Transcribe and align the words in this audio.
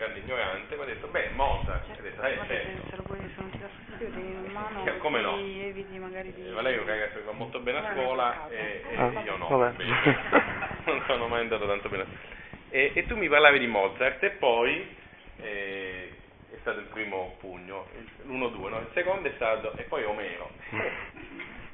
grande 0.00 0.20
ignorante, 0.20 0.76
mi 0.76 0.82
ha 0.82 0.86
detto, 0.86 1.08
beh, 1.08 1.28
Mozart, 1.34 1.84
Certo, 1.84 2.00
ho 2.00 2.04
detto, 2.04 2.22
eh, 2.24 2.36
certo. 2.46 2.96
lo 2.96 3.02
puoi, 3.02 3.20
se 3.20 3.40
non 3.40 3.50
ti 3.50 3.58
dà 3.58 3.68
fastidio, 3.68 4.18
in 4.18 4.50
mano, 4.52 4.86
Eh, 4.86 4.96
come 4.98 5.20
no? 5.20 5.36
eviti 5.36 5.98
magari 5.98 6.32
di... 6.32 6.46
Eh, 6.48 6.52
Valerio 6.52 6.78
è 6.78 6.82
un 6.82 6.88
ragazzo 6.88 7.18
che 7.18 7.24
va 7.24 7.32
molto 7.32 7.60
bene 7.60 7.78
a 7.78 7.92
scuola 7.92 8.48
e, 8.48 8.82
e 8.88 8.96
Ah, 8.96 9.20
io 9.22 9.36
no, 9.36 9.48
non 10.86 11.02
sono 11.06 11.28
mai 11.28 11.40
andato 11.40 11.66
tanto 11.66 11.90
bene 11.90 12.04
a 12.04 12.06
scuola. 12.06 12.28
E, 12.70 12.92
e 12.94 13.06
tu 13.06 13.16
mi 13.16 13.28
parlavi 13.28 13.58
di 13.58 13.66
Mozart 13.66 14.22
e 14.22 14.30
poi 14.30 14.96
eh, 15.42 16.12
è 16.50 16.56
stato 16.60 16.78
il 16.78 16.86
primo 16.86 17.36
pugno, 17.40 17.86
il- 17.96 18.08
l'1-2, 18.30 18.68
no? 18.70 18.78
il 18.78 18.88
secondo 18.94 19.28
è 19.28 19.32
stato, 19.34 19.76
e 19.76 19.82
poi 19.84 20.04
Omero. 20.04 20.50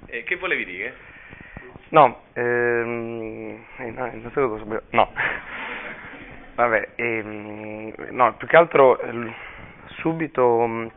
E 0.08 0.22
che 0.22 0.36
volevi 0.36 0.64
dire? 0.64 0.96
No, 1.88 2.26
ehm, 2.34 3.64
eh, 3.78 3.90
no, 3.90 4.06
non 4.06 4.30
so 4.32 4.48
cosa 4.48 4.62
volevo- 4.64 4.84
no. 4.90 5.12
Vabbè, 6.56 6.88
ehm, 6.96 7.92
no, 8.12 8.34
più 8.36 8.46
che 8.46 8.56
altro 8.56 8.98
eh, 8.98 9.12
l- 9.12 9.34
subito 10.00 10.66
mh, 10.66 10.90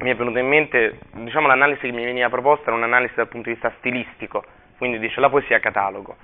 mi 0.00 0.10
è 0.10 0.16
venuta 0.16 0.38
in 0.38 0.48
mente, 0.48 1.02
diciamo 1.12 1.46
l'analisi 1.46 1.80
che 1.82 1.92
mi 1.92 2.04
veniva 2.04 2.30
proposta 2.30 2.68
era 2.68 2.76
un'analisi 2.76 3.14
dal 3.14 3.28
punto 3.28 3.48
di 3.48 3.54
vista 3.54 3.72
stilistico, 3.78 4.42
quindi 4.78 4.98
dice 4.98 5.20
la 5.20 5.28
poesia 5.28 5.60
catalogo. 5.60 6.16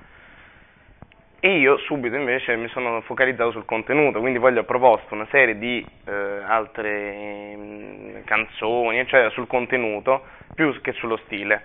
E 1.40 1.58
io 1.58 1.76
subito 1.78 2.16
invece 2.16 2.56
mi 2.56 2.66
sono 2.68 3.00
focalizzato 3.02 3.52
sul 3.52 3.64
contenuto, 3.64 4.18
quindi 4.20 4.40
poi 4.40 4.52
gli 4.52 4.58
ho 4.58 4.64
proposto 4.64 5.14
una 5.14 5.26
serie 5.30 5.56
di 5.56 5.86
eh, 6.04 6.12
altre 6.12 7.54
mh, 7.56 8.24
canzoni, 8.24 8.98
eccetera, 8.98 9.30
sul 9.30 9.46
contenuto, 9.46 10.24
più 10.54 10.80
che 10.80 10.92
sullo 10.94 11.16
stile. 11.26 11.62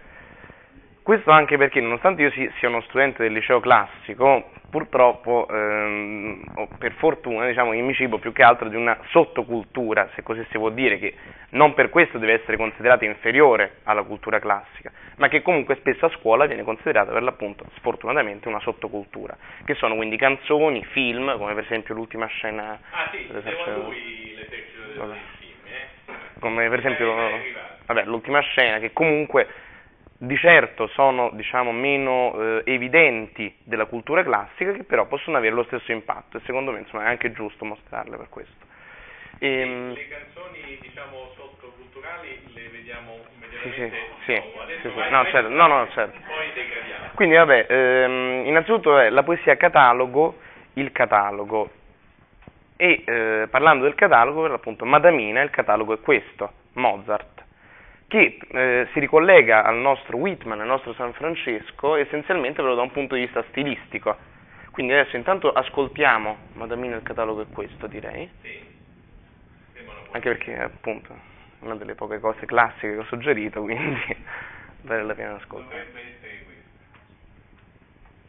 Questo 1.02 1.31
anche 1.31 1.58
perché, 1.58 1.81
nonostante 1.81 2.22
io 2.22 2.31
si- 2.31 2.50
sia 2.59 2.70
uno 2.70 2.81
studente 2.81 3.23
del 3.23 3.34
liceo 3.34 3.59
classico, 3.59 4.53
purtroppo, 4.73 5.48
ehm, 5.52 6.45
o 6.55 6.68
per 6.80 6.94
fortuna, 6.94 7.45
diciamo 7.45 7.73
che 7.73 7.81
mi 7.81 7.94
cibo 7.94 8.17
più 8.17 8.31
che 8.31 8.42
altro 8.42 8.70
di 8.70 8.75
una 8.75 8.98
sottocultura, 9.09 10.09
se 10.16 10.23
così 10.23 10.44
si 10.50 10.58
può 10.58 10.70
dire, 10.70 10.98
che 10.98 11.14
non 11.50 11.75
per 11.75 11.92
questo 11.92 12.17
deve 12.17 12.42
essere 12.42 12.58
considerata 12.58 13.06
inferiore 13.06 13.75
alla 13.83 14.02
cultura 14.02 14.39
classica, 14.39 14.92
ma 15.17 15.28
che 15.28 15.44
comunque 15.44 15.75
spesso 15.75 16.08
a 16.08 16.09
scuola 16.17 16.48
viene 16.48 16.64
considerata 16.64 17.11
per 17.11 17.22
l'appunto, 17.22 17.66
sfortunatamente, 17.75 18.48
una 18.48 18.59
sottocultura, 18.61 19.38
che 19.64 19.75
sono 19.75 19.95
quindi 19.95 20.17
canzoni, 20.17 20.83
film, 20.86 21.38
come 21.38 21.53
per 21.53 21.66
esempio 21.66 21.94
l'ultima 21.94 22.26
scena 22.26 22.80
Ah 22.89 23.09
sì, 23.11 23.28
seguo 23.28 23.83
lui 23.83 24.33
l'esercito 24.36 25.05
Vabbè. 25.05 25.17
scimmie, 25.36 25.81
eh? 26.08 26.14
come 26.39 26.67
per 26.67 26.80
esempio 26.80 27.14
vabbè, 27.86 28.05
l'ultima 28.05 28.39
scena 28.39 28.80
che 28.80 28.92
comunque 28.92 29.48
di 30.17 30.38
certo 30.38 30.88
sono 30.88 31.31
diciamo, 31.33 31.72
meno 31.72 32.33
eh, 32.39 32.61
evidenti 32.66 33.53
della 33.64 33.86
cultura 33.86 34.23
classica 34.23 34.72
che 34.72 34.83
però 34.83 35.05
possono 35.05 35.38
avere 35.38 35.53
lo 35.55 35.64
stesso 35.64 35.92
impatto 35.92 36.38
e 36.38 36.42
secondo 36.45 36.72
me 36.72 36.80
insomma, 36.80 37.03
è 37.03 37.08
anche 37.08 37.31
giusto 37.31 37.66
mostrarle 37.66 38.17
per 38.17 38.30
questo. 38.30 38.66
Ehm, 39.39 39.94
Le 39.94 40.08
canzoni, 40.08 40.80
diciamo, 40.81 41.31
sottoculturali 41.36 42.53
le 42.53 42.67
vediamo 42.70 43.17
Sì, 43.64 43.72
sì, 43.72 43.81
immediatamente 43.81 43.97
sì, 44.25 44.33
dopo. 44.36 44.61
Adesso 44.61 44.89
sì, 44.89 45.02
sì. 45.02 45.09
No, 45.09 45.25
certo, 45.25 45.50
no, 45.50 45.67
no, 45.67 45.88
certo. 45.89 46.20
Quindi 47.16 47.36
vabbè, 47.36 47.66
ehm, 47.70 48.44
innanzitutto 48.45 48.98
è 48.98 49.09
la 49.09 49.23
poesia 49.23 49.58
catalogo, 49.58 50.38
il 50.73 50.92
catalogo 50.92 51.70
e 52.77 53.03
eh, 53.05 53.48
parlando 53.50 53.83
del 53.83 53.95
catalogo 53.95 54.42
per 54.42 54.52
l'appunto 54.52 54.86
Madamina 54.86 55.42
il 55.42 55.50
catalogo 55.50 55.94
è 55.94 56.00
questo, 56.00 56.52
Mozart 56.73 57.33
che 58.14 58.38
eh, 58.47 58.88
si 58.94 59.00
ricollega 59.00 59.64
al 59.64 59.78
nostro 59.78 60.17
Whitman, 60.17 60.61
al 60.61 60.67
nostro 60.67 60.94
San 60.94 61.14
Francesco, 61.14 61.95
essenzialmente 61.95 62.61
però 62.61 62.75
da 62.75 62.83
un 62.83 62.92
punto 62.92 63.16
di 63.16 63.22
vista 63.22 63.44
stilistico. 63.50 64.16
Quindi 64.70 64.94
adesso 64.94 65.16
intanto 65.16 65.52
ascoltiamo 65.52 66.38
Madamina 66.53 66.95
il 66.95 67.02
catalogo 67.02 67.42
è 67.42 67.47
questo, 67.52 67.88
direi, 67.88 68.30
Sì. 68.44 68.52
Anche 70.11 70.30
perché 70.30 70.59
appunto 70.59 71.11
è 71.11 71.64
una 71.64 71.73
delle 71.76 71.95
poche 71.95 72.20
cose 72.20 72.45
classiche 72.45 72.92
che 72.93 72.98
ho 72.99 73.05
suggerito, 73.05 73.61
quindi 73.61 73.99
vale 74.82 75.04
la 75.04 75.15
pena 75.15 75.33
ascoltare. 75.33 75.86
Dovrebbe 75.88 76.15
essere 76.15 76.43
questo. 76.43 76.70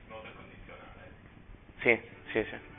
Nota 0.09 0.29
condizionale. 0.35 1.13
Sì, 1.81 2.01
sì, 2.33 2.47
sì. 2.49 2.74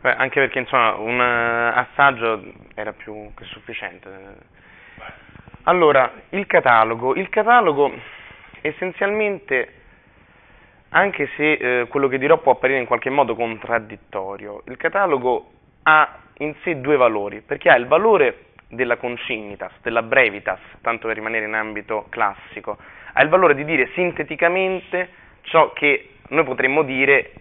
Beh, 0.00 0.14
anche 0.14 0.40
perché 0.40 0.60
insomma 0.60 0.94
un 0.94 1.20
eh, 1.20 1.78
assaggio 1.78 2.42
era 2.74 2.92
più 2.94 3.32
che 3.34 3.44
sufficiente. 3.44 4.08
Allora, 5.64 6.10
il 6.30 6.46
catalogo. 6.46 7.14
Il 7.14 7.28
catalogo 7.28 7.92
essenzialmente, 8.62 9.72
anche 10.90 11.28
se 11.36 11.52
eh, 11.52 11.86
quello 11.88 12.08
che 12.08 12.18
dirò 12.18 12.38
può 12.38 12.52
apparire 12.52 12.78
in 12.78 12.86
qualche 12.86 13.10
modo 13.10 13.34
contraddittorio, 13.34 14.62
il 14.66 14.78
catalogo 14.78 15.50
ha 15.82 16.18
in 16.38 16.54
sé 16.62 16.80
due 16.80 16.96
valori, 16.96 17.42
perché 17.42 17.68
ha 17.68 17.76
il 17.76 17.86
valore 17.86 18.46
della 18.68 18.96
concinitas, 18.96 19.72
della 19.82 20.02
brevitas, 20.02 20.60
tanto 20.80 21.08
per 21.08 21.16
rimanere 21.16 21.44
in 21.44 21.52
ambito 21.54 22.06
classico, 22.08 22.78
ha 23.12 23.22
il 23.22 23.28
valore 23.28 23.54
di 23.54 23.66
dire 23.66 23.90
sinteticamente 23.92 25.10
ciò 25.42 25.72
che 25.74 26.14
noi 26.28 26.44
potremmo 26.44 26.82
dire 26.84 27.32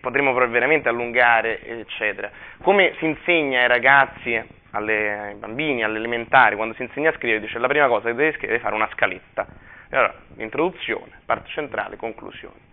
potremmo 0.00 0.32
veramente 0.32 0.88
allungare, 0.88 1.64
eccetera. 1.64 2.30
Come 2.62 2.94
si 2.98 3.06
insegna 3.06 3.60
ai 3.60 3.68
ragazzi, 3.68 4.40
alle- 4.72 5.18
ai 5.18 5.34
bambini, 5.34 5.82
alle 5.82 5.98
elementari, 5.98 6.56
quando 6.56 6.74
si 6.74 6.82
insegna 6.82 7.10
a 7.10 7.14
scrivere, 7.14 7.40
dice 7.40 7.58
la 7.58 7.68
prima 7.68 7.88
cosa 7.88 8.08
che 8.08 8.14
devi 8.14 8.36
scrivere 8.36 8.58
è 8.58 8.62
fare 8.62 8.74
una 8.74 8.88
scaletta. 8.92 9.46
Allora, 9.90 10.14
introduzione, 10.36 11.20
parte 11.26 11.48
centrale, 11.48 11.96
conclusioni. 11.96 12.68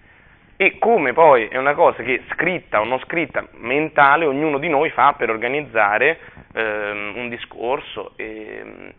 E 0.59 0.77
come 0.79 1.13
poi 1.13 1.47
è 1.47 1.57
una 1.57 1.73
cosa 1.73 2.01
che 2.01 2.23
scritta 2.31 2.81
o 2.81 2.83
non 2.83 2.99
scritta, 3.01 3.45
mentale, 3.57 4.25
ognuno 4.25 4.57
di 4.57 4.67
noi 4.67 4.89
fa 4.89 5.13
per 5.13 5.29
organizzare 5.29 6.19
ehm, 6.53 7.13
un 7.15 7.29
discorso 7.29 8.13
e, 8.15 8.93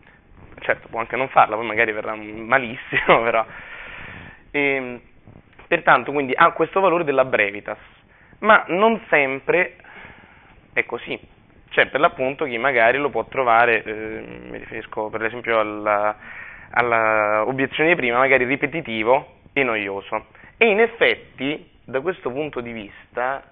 certo 0.61 0.87
può 0.89 0.99
anche 0.99 1.17
non 1.17 1.27
farla, 1.29 1.55
poi 1.55 1.65
magari 1.65 1.91
verrà 1.91 2.15
malissimo, 2.15 3.21
però. 3.23 3.45
E, 4.51 4.99
pertanto, 5.69 6.11
quindi 6.11 6.33
ha 6.35 6.51
questo 6.51 6.81
valore 6.81 7.05
della 7.05 7.23
brevitas, 7.23 7.77
ma 8.39 8.65
non 8.67 8.99
sempre 9.07 9.75
è 10.73 10.83
così. 10.85 11.17
C'è 11.69 11.85
per 11.87 11.99
l'appunto 11.99 12.45
chi 12.45 12.57
magari 12.57 12.97
lo 12.97 13.09
può 13.09 13.25
trovare, 13.25 13.83
eh, 13.83 14.23
mi 14.49 14.57
riferisco 14.57 15.09
per 15.09 15.23
esempio 15.23 15.59
alla, 15.59 16.17
alla 16.71 17.43
obiezione 17.45 17.89
di 17.89 17.95
prima, 17.95 18.17
magari 18.17 18.45
ripetitivo 18.45 19.35
e 19.53 19.63
noioso. 19.63 20.25
E 20.57 20.67
in 20.67 20.79
effetti, 20.79 21.69
da 21.85 22.01
questo 22.01 22.31
punto 22.31 22.59
di 22.59 22.71
vista, 22.71 23.43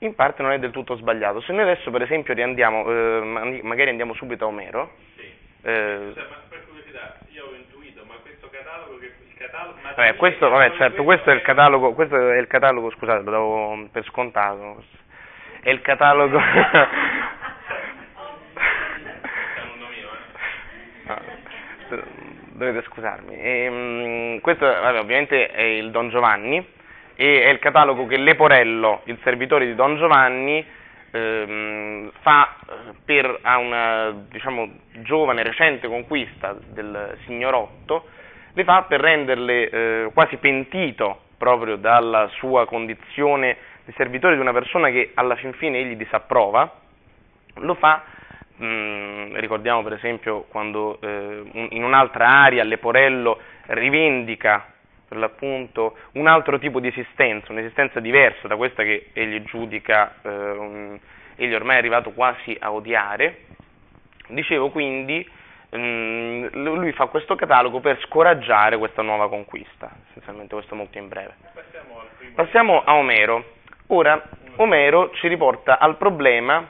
in 0.00 0.14
parte 0.16 0.42
non 0.42 0.50
è 0.50 0.58
del 0.58 0.72
tutto 0.72 0.96
sbagliato. 0.96 1.40
Se 1.42 1.52
noi 1.52 1.62
adesso, 1.62 1.92
per 1.92 2.02
esempio, 2.02 2.34
riandiamo, 2.34 2.90
eh, 2.90 3.60
magari 3.62 3.90
andiamo 3.90 4.14
subito 4.14 4.44
a 4.44 4.48
Omero. 4.48 4.94
Sì. 5.16 5.32
eh, 5.62 6.10
Scusa, 6.12 6.26
ma 6.28 6.36
per 6.48 6.66
curiosità, 6.66 7.18
io 7.30 7.46
ho 7.46 7.54
intuito, 7.54 8.04
ma 8.04 8.14
questo 8.16 8.50
catalogo, 8.50 8.98
che 8.98 9.06
il 9.06 9.12
catalogo... 9.12 9.30
ma 9.30 9.40
vabbè, 9.94 10.16
questo, 10.16 10.48
vabbè, 10.48 10.76
certo, 10.76 11.04
questo 11.04 11.30
è 11.30 11.34
il 11.34 11.42
catalogo, 11.42 11.92
questo 11.92 12.16
è 12.16 12.38
il 12.38 12.46
catalogo, 12.46 12.90
scusate, 12.90 13.22
lo 13.22 13.30
davo 13.30 13.88
per 13.92 14.04
scontato. 14.04 14.82
È 15.60 15.70
il 15.70 15.80
catalogo. 15.82 16.40
Eh. 21.04 21.10
Ah, 21.14 21.20
dovete 22.52 22.82
scusarmi. 22.86 23.34
Ehm, 23.36 24.40
questo 24.40 24.64
vabbè, 24.64 25.00
ovviamente 25.00 25.48
è 25.48 25.62
il 25.62 25.90
Don 25.90 26.10
Giovanni 26.10 26.64
e 27.16 27.42
è 27.42 27.48
il 27.48 27.58
catalogo 27.58 28.06
che 28.06 28.16
Leporello, 28.18 29.02
il 29.04 29.18
servitore 29.24 29.66
di 29.66 29.74
Don 29.74 29.96
Giovanni, 29.96 30.64
ehm, 31.10 32.10
fa 32.20 32.56
eh, 32.60 32.94
per 33.04 33.38
a 33.42 33.58
una 33.58 34.12
diciamo, 34.28 34.70
giovane 35.02 35.42
recente 35.42 35.88
conquista 35.88 36.56
del 36.72 37.18
signorotto, 37.24 38.06
le 38.52 38.64
fa 38.64 38.82
per 38.82 39.00
renderle 39.00 39.70
eh, 39.70 40.10
quasi 40.12 40.36
pentito 40.36 41.20
proprio 41.38 41.76
dalla 41.76 42.28
sua 42.34 42.66
condizione 42.66 43.56
di 43.84 43.92
servitore 43.96 44.34
di 44.34 44.40
una 44.40 44.52
persona 44.52 44.90
che 44.90 45.10
alla 45.14 45.34
fin 45.36 45.52
fine 45.54 45.78
egli 45.78 45.96
disapprova, 45.96 46.72
lo 47.54 47.74
fa 47.74 48.02
Mm, 48.62 49.34
ricordiamo 49.36 49.82
per 49.82 49.94
esempio 49.94 50.42
quando 50.42 51.00
eh, 51.00 51.42
in 51.70 51.82
un'altra 51.82 52.28
area 52.28 52.62
Leporello 52.62 53.40
rivendica 53.66 54.66
per 55.08 55.16
l'appunto 55.16 55.96
un 56.12 56.28
altro 56.28 56.58
tipo 56.58 56.78
di 56.78 56.86
esistenza, 56.86 57.50
un'esistenza 57.50 57.98
diversa 57.98 58.46
da 58.46 58.56
questa 58.56 58.84
che 58.84 59.08
egli 59.14 59.42
giudica, 59.42 60.14
eh, 60.22 60.28
un, 60.28 60.98
egli 61.36 61.54
ormai 61.54 61.76
è 61.76 61.78
arrivato 61.78 62.12
quasi 62.12 62.56
a 62.60 62.72
odiare. 62.72 63.40
Dicevo 64.28 64.70
quindi, 64.70 65.28
mm, 65.76 66.46
lui 66.52 66.92
fa 66.92 67.06
questo 67.06 67.34
catalogo 67.34 67.80
per 67.80 67.98
scoraggiare 68.02 68.78
questa 68.78 69.02
nuova 69.02 69.28
conquista, 69.28 69.90
essenzialmente 70.10 70.54
questo 70.54 70.74
molto 70.74 70.98
in 70.98 71.08
breve. 71.08 71.34
Passiamo. 71.52 72.02
Passiamo 72.34 72.82
a 72.84 72.94
Omero. 72.94 73.44
Ora, 73.88 74.22
Omero 74.56 75.10
ci 75.12 75.28
riporta 75.28 75.78
al 75.78 75.96
problema 75.96 76.66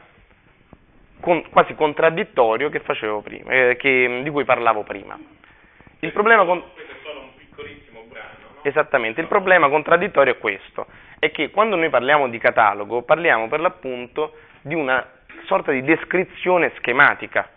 con- 1.21 1.49
quasi 1.51 1.75
contraddittorio 1.75 2.69
che 2.69 2.81
facevo 2.81 3.21
prima, 3.21 3.51
eh, 3.51 3.77
che- 3.77 4.21
di 4.23 4.31
cui 4.31 4.45
parlavo 4.45 4.83
prima. 4.83 5.19
Il 6.01 6.13
problema 6.13 6.45
con- 6.45 6.63
Questo 6.73 6.93
è 6.93 6.97
solo 7.03 7.21
un 7.21 7.35
piccolissimo 7.37 8.05
brano, 8.09 8.29
no? 8.55 8.61
Esattamente, 8.63 9.21
il 9.21 9.29
problema 9.29 9.69
contraddittorio 9.69 10.33
è 10.33 10.39
questo, 10.39 10.87
è 11.21 11.31
che 11.31 11.51
quando 11.51 11.77
noi 11.77 11.91
parliamo 11.91 12.29
di 12.29 12.39
catalogo 12.39 13.03
parliamo 13.03 13.47
per 13.47 13.61
l'appunto 13.61 14.35
di 14.63 14.75
una 14.75 15.05
sorta 15.45 15.71
di 15.71 15.83
descrizione 15.83 16.73
schematica. 16.79 17.49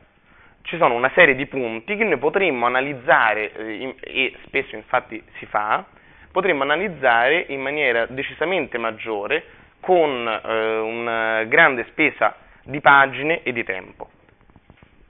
Ci 0.66 0.78
sono 0.78 0.96
una 0.96 1.12
serie 1.14 1.36
di 1.36 1.46
punti 1.46 1.96
che 1.96 2.04
noi 2.04 2.18
potremmo 2.18 2.66
analizzare, 2.66 3.54
eh, 3.54 3.96
e 4.02 4.34
spesso 4.46 4.76
infatti 4.76 5.24
si 5.38 5.46
fa, 5.46 5.86
potremmo 6.32 6.64
analizzare 6.64 7.46
in 7.50 7.62
maniera 7.62 8.08
decisamente 8.08 8.80
maggiore 8.80 9.44
con 9.80 10.28
eh, 10.28 10.78
una 10.80 11.44
grande 11.44 11.86
spesa 11.90 12.36
di 12.64 12.82
pagine 12.82 13.44
e 13.44 13.54
di 13.54 13.64
tempo. 13.64 14.10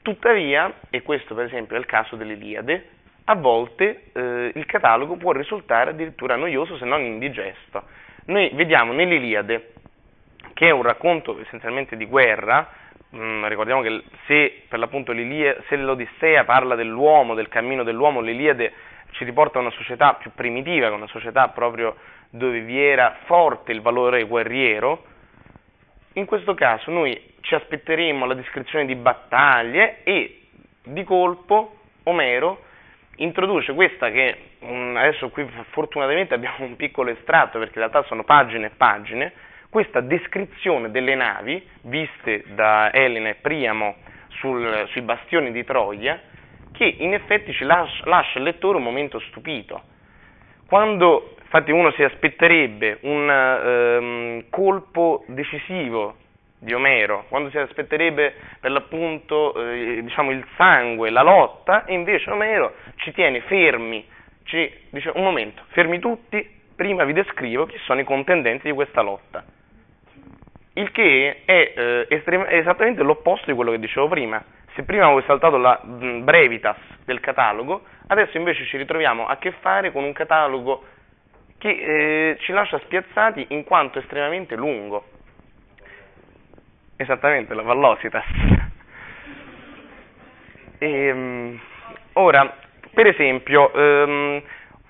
Tuttavia, 0.02 0.74
e 0.90 1.02
questo 1.04 1.34
per 1.34 1.46
esempio 1.46 1.78
è 1.78 1.80
il 1.80 1.86
caso 1.86 2.18
dell'Iliade, 2.18 2.90
a 3.24 3.36
volte 3.36 4.12
eh, 4.12 4.52
il 4.54 4.66
catalogo 4.66 5.16
può 5.16 5.32
risultare 5.32 5.92
addirittura 5.92 6.36
noioso 6.36 6.76
se 6.76 6.84
non 6.84 7.02
indigesto. 7.02 7.84
Noi 8.26 8.52
vediamo 8.54 8.92
nell'Iliade, 8.92 9.72
che 10.54 10.68
è 10.68 10.72
un 10.72 10.82
racconto 10.82 11.40
essenzialmente 11.40 11.96
di 11.96 12.06
guerra, 12.06 12.84
mh, 13.16 13.48
ricordiamo 13.48 13.82
che 13.82 14.04
se 14.28 14.64
per 14.68 14.80
l'appunto 14.80 15.14
se 15.14 15.76
l'Odissea 15.76 16.44
parla 16.44 16.76
dell'uomo, 16.76 17.34
del 17.34 17.48
cammino 17.48 17.84
dell'uomo, 17.84 18.22
l'Iliade 18.22 18.74
ci 19.12 19.24
riporta 19.24 19.58
a 19.58 19.62
una 19.62 19.72
società 19.72 20.14
più 20.16 20.32
primitiva, 20.34 20.92
una 20.92 21.08
società 21.08 21.48
proprio 21.50 21.96
dove 22.30 22.60
vi 22.62 22.80
era 22.80 23.20
forte 23.26 23.72
il 23.72 23.82
valore 23.82 24.24
guerriero, 24.24 25.06
in 26.14 26.26
questo 26.26 26.54
caso 26.54 26.92
noi 26.92 27.34
ci 27.42 27.56
aspetteremmo 27.56 28.26
la 28.26 28.34
descrizione 28.34 28.86
di 28.86 28.96
battaglie 28.96 30.04
e 30.04 30.42
di 30.84 31.04
colpo 31.04 31.78
Omero 32.04 32.64
introduce 33.18 33.74
questa 33.74 34.10
che 34.12 34.38
mm, 34.64 34.96
adesso 34.96 35.30
qui 35.30 35.48
fortunatamente 35.70 36.34
abbiamo 36.34 36.66
un 36.66 36.76
piccolo 36.76 37.12
estratto 37.12 37.60
perché 37.60 37.80
in 37.80 37.88
realtà 37.90 38.04
sono 38.04 38.24
pagine 38.24 38.68
e 38.68 38.72
pagine, 38.72 39.34
questa 39.76 40.00
descrizione 40.00 40.90
delle 40.90 41.16
navi 41.16 41.62
viste 41.82 42.46
da 42.54 42.94
Elena 42.94 43.28
e 43.28 43.36
Priamo 43.36 43.96
sul- 44.30 44.88
sui 44.88 45.02
bastioni 45.02 45.52
di 45.52 45.66
Troia 45.66 46.18
che 46.72 46.86
in 46.86 47.14
effetti 47.14 47.52
ci 47.52 47.66
lascia, 47.66 48.06
lascia 48.06 48.38
il 48.38 48.46
lettore 48.46 48.78
un 48.78 48.84
momento 48.84 49.20
stupito. 49.20 49.82
Quando 50.66 51.36
infatti 51.42 51.72
uno 51.72 51.92
si 51.92 52.04
aspetterebbe 52.04 53.00
un 53.02 53.30
ehm, 53.30 54.46
colpo 54.50 55.26
decisivo 55.28 56.16
di 56.58 56.74
Omero, 56.74 57.26
quando 57.28 57.50
si 57.50 57.58
aspetterebbe 57.58 58.34
per 58.62 58.72
l'appunto 58.72 59.62
eh, 59.62 60.00
diciamo, 60.04 60.32
il 60.32 60.46
sangue, 60.56 61.10
la 61.10 61.22
lotta, 61.22 61.84
e 61.84 61.94
invece 61.94 62.32
Omero 62.32 62.76
ci 62.96 63.12
tiene 63.12 63.42
fermi, 63.42 64.08
ci 64.46 64.72
dice 64.90 65.12
un 65.16 65.24
momento, 65.24 65.64
fermi 65.72 66.00
tutti, 66.00 66.50
prima 66.78 67.04
vi 67.04 67.12
descrivo 67.12 67.66
chi 67.66 67.78
sono 67.80 68.00
i 68.00 68.06
contendenti 68.06 68.70
di 68.70 68.74
questa 68.74 69.02
lotta. 69.02 69.44
Il 70.78 70.92
che 70.92 71.44
è, 71.46 71.74
eh, 71.74 72.06
estrem- 72.10 72.48
esattamente 72.50 73.02
l'opposto 73.02 73.46
di 73.46 73.54
quello 73.54 73.72
che 73.72 73.80
dicevo 73.80 74.10
prima. 74.10 74.44
Se 74.74 74.84
prima 74.84 75.06
avevo 75.06 75.22
saltato 75.22 75.56
la 75.56 75.80
mh, 75.82 76.26
brevitas 76.26 76.76
del 77.06 77.22
catalogo, 77.22 77.84
adesso 78.08 78.36
invece 78.36 78.66
ci 78.66 78.76
ritroviamo 78.76 79.26
a 79.26 79.38
che 79.38 79.52
fare 79.62 79.94
con 79.94 80.04
un 80.04 80.12
catalogo 80.12 80.84
che 81.58 81.70
eh, 81.70 82.38
ci 82.42 82.52
lascia 82.52 82.78
spiazzati 82.80 83.48
in 83.50 83.64
quanto 83.64 84.00
estremamente 84.00 84.56
lungo. 84.58 85.06
Esattamente, 86.98 87.54
la 87.54 87.62
vallositas. 87.62 88.26
Ehm, 90.78 91.58
ora, 92.14 92.54
per 92.94 93.08
esempio, 93.08 93.72
ehm, 93.74 94.42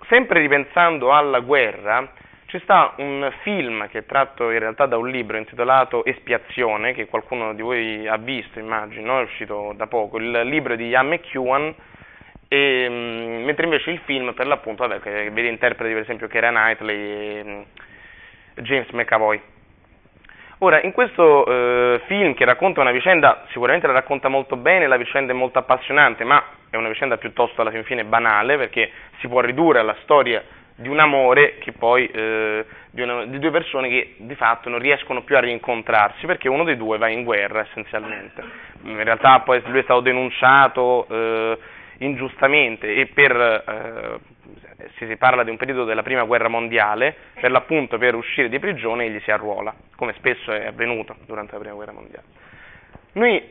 sempre 0.07 0.39
ripensando 0.39 1.13
alla 1.13 1.39
guerra, 1.41 2.11
ci 2.55 2.63
sta 2.63 2.93
un 2.97 3.29
film 3.41 3.89
che 3.89 3.99
è 3.99 4.05
tratto 4.05 4.49
in 4.49 4.59
realtà 4.59 4.85
da 4.85 4.95
un 4.95 5.09
libro 5.09 5.35
intitolato 5.35 6.05
Espiazione, 6.05 6.93
che 6.93 7.07
qualcuno 7.07 7.53
di 7.53 7.61
voi 7.61 8.07
ha 8.07 8.15
visto, 8.15 8.59
immagino, 8.59 9.19
è 9.19 9.23
uscito 9.23 9.73
da 9.75 9.87
poco, 9.87 10.17
il 10.17 10.41
libro 10.43 10.77
di 10.77 10.87
Ian 10.87 11.07
McEwan, 11.07 11.73
e, 12.47 12.87
mm, 12.89 13.43
mentre 13.43 13.65
invece 13.65 13.91
il 13.91 13.99
film, 14.05 14.33
per 14.33 14.47
l'appunto, 14.47 14.87
vabbè, 14.87 15.01
che 15.01 15.29
vede 15.31 15.49
interpreti 15.49 15.93
per 15.93 16.03
esempio 16.03 16.27
Keira 16.27 16.49
Knightley 16.49 16.97
e 16.97 17.43
mm, 17.43 17.61
James 18.61 18.89
McAvoy. 18.91 19.41
Ora, 20.59 20.81
in 20.81 20.93
questo 20.93 21.45
eh, 21.45 22.01
film 22.05 22.33
che 22.35 22.45
racconta 22.45 22.79
una 22.79 22.91
vicenda, 22.91 23.43
sicuramente 23.49 23.87
la 23.87 23.93
racconta 23.93 24.29
molto 24.29 24.55
bene, 24.55 24.87
la 24.87 24.95
vicenda 24.95 25.33
è 25.33 25.35
molto 25.35 25.59
appassionante, 25.59 26.23
ma 26.23 26.41
è 26.69 26.77
una 26.77 26.87
vicenda 26.87 27.17
piuttosto 27.17 27.59
alla 27.59 27.71
fin 27.71 27.83
fine 27.83 28.05
banale, 28.05 28.55
perché 28.55 28.89
si 29.19 29.27
può 29.27 29.41
ridurre 29.41 29.79
alla 29.79 29.97
storia 30.03 30.41
di 30.75 30.89
un 30.89 30.99
amore 30.99 31.57
che 31.59 31.71
poi, 31.71 32.07
eh, 32.07 32.65
di, 32.91 33.01
una- 33.01 33.25
di 33.25 33.39
due 33.39 33.51
persone 33.51 33.87
che 33.87 34.15
di 34.17 34.35
fatto 34.35 34.69
non 34.69 34.79
riescono 34.79 35.23
più 35.23 35.37
a 35.37 35.39
rincontrarsi, 35.39 36.25
perché 36.25 36.49
uno 36.49 36.63
dei 36.63 36.75
due 36.75 36.97
va 36.97 37.07
in 37.07 37.23
guerra 37.23 37.61
essenzialmente. 37.61 38.43
In 38.83 39.01
realtà 39.03 39.39
poi 39.39 39.61
lui 39.65 39.79
è 39.79 39.83
stato 39.83 40.01
denunciato 40.01 41.07
eh, 41.09 41.57
ingiustamente 41.99 42.93
e 42.93 43.05
per, 43.07 43.31
eh, 43.35 44.87
se 44.97 45.07
si 45.07 45.15
parla 45.15 45.43
di 45.43 45.49
un 45.49 45.57
periodo 45.57 45.85
della 45.85 46.03
prima 46.03 46.23
guerra 46.23 46.49
mondiale, 46.49 47.15
per 47.39 47.51
l'appunto 47.51 47.97
per 47.97 48.15
uscire 48.15 48.49
di 48.49 48.59
prigione 48.59 49.05
egli 49.05 49.19
si 49.21 49.31
arruola, 49.31 49.73
come 49.95 50.13
spesso 50.17 50.51
è 50.51 50.65
avvenuto 50.65 51.15
durante 51.25 51.53
la 51.53 51.59
prima 51.59 51.75
guerra 51.75 51.93
mondiale. 51.93 52.25
Lui, 53.13 53.41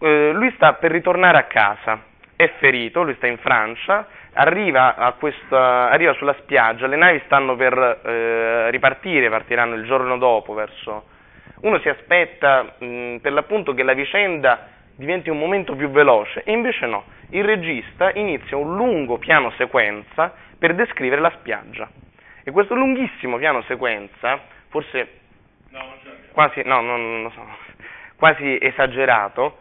eh, 0.00 0.32
lui 0.32 0.50
sta 0.56 0.72
per 0.74 0.90
ritornare 0.90 1.38
a 1.38 1.44
casa, 1.44 2.02
è 2.34 2.50
ferito, 2.58 3.04
lui 3.04 3.14
sta 3.14 3.28
in 3.28 3.38
Francia, 3.38 4.08
arriva, 4.34 4.94
a 4.94 5.12
questa, 5.12 5.90
arriva 5.90 6.14
sulla 6.14 6.34
spiaggia, 6.40 6.86
le 6.86 6.96
navi 6.96 7.20
stanno 7.26 7.56
per 7.56 8.00
eh, 8.04 8.70
ripartire, 8.70 9.28
partiranno 9.28 9.74
il 9.74 9.84
giorno 9.84 10.18
dopo 10.18 10.54
verso... 10.54 11.10
Uno 11.62 11.78
si 11.78 11.88
aspetta 11.88 12.74
mh, 12.78 13.16
per 13.18 13.32
l'appunto 13.32 13.72
che 13.72 13.82
la 13.82 13.92
vicenda 13.92 14.68
diventi 14.96 15.30
un 15.30 15.38
momento 15.38 15.76
più 15.76 15.90
veloce, 15.90 16.42
e 16.44 16.52
invece 16.52 16.86
no, 16.86 17.04
il 17.30 17.44
regista 17.44 18.10
inizia 18.14 18.56
un 18.56 18.74
lungo 18.74 19.18
piano 19.18 19.50
sequenza 19.52 20.34
per 20.58 20.74
descrivere 20.74 21.20
la 21.20 21.32
spiaggia. 21.38 21.88
E 22.44 22.50
questo 22.50 22.74
lunghissimo 22.74 23.36
piano 23.36 23.62
sequenza, 23.62 24.40
forse 24.68 25.20
quasi, 26.32 26.62
no, 26.64 26.80
non 26.80 27.22
lo 27.22 27.30
so, 27.30 27.46
quasi 28.16 28.58
esagerato, 28.60 29.58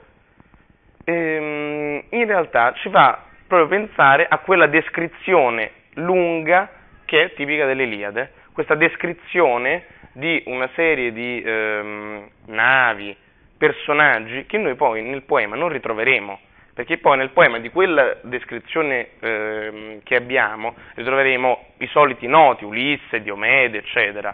ehm, 1.04 2.04
in 2.10 2.26
realtà 2.26 2.74
ci 2.74 2.90
fa 2.90 3.26
proprio 3.52 3.68
pensare 3.68 4.26
a 4.30 4.38
quella 4.38 4.68
descrizione 4.68 5.72
lunga 5.96 6.72
che 7.04 7.24
è 7.24 7.34
tipica 7.34 7.66
dell'Iliade, 7.66 8.32
questa 8.54 8.76
descrizione 8.76 9.84
di 10.14 10.42
una 10.46 10.70
serie 10.74 11.12
di 11.12 11.44
ehm, 11.46 12.30
navi, 12.46 13.14
personaggi 13.58 14.46
che 14.46 14.58
noi 14.58 14.76
poi 14.76 15.02
nel 15.04 15.24
poema 15.24 15.58
non 15.58 15.68
ritroveremo, 15.68 16.40
perché 16.74 16.98
poi 17.00 17.18
nel 17.18 17.32
poema 17.32 17.60
di 17.60 17.70
quella 17.70 18.16
descrizione 18.22 19.10
ehm, 19.20 20.00
che 20.04 20.16
abbiamo 20.16 20.74
ritroveremo 20.96 21.66
i 21.80 21.88
soliti 21.88 22.28
noti, 22.28 22.64
Ulisse, 22.64 23.22
Diomede, 23.22 23.80
eccetera, 23.80 24.34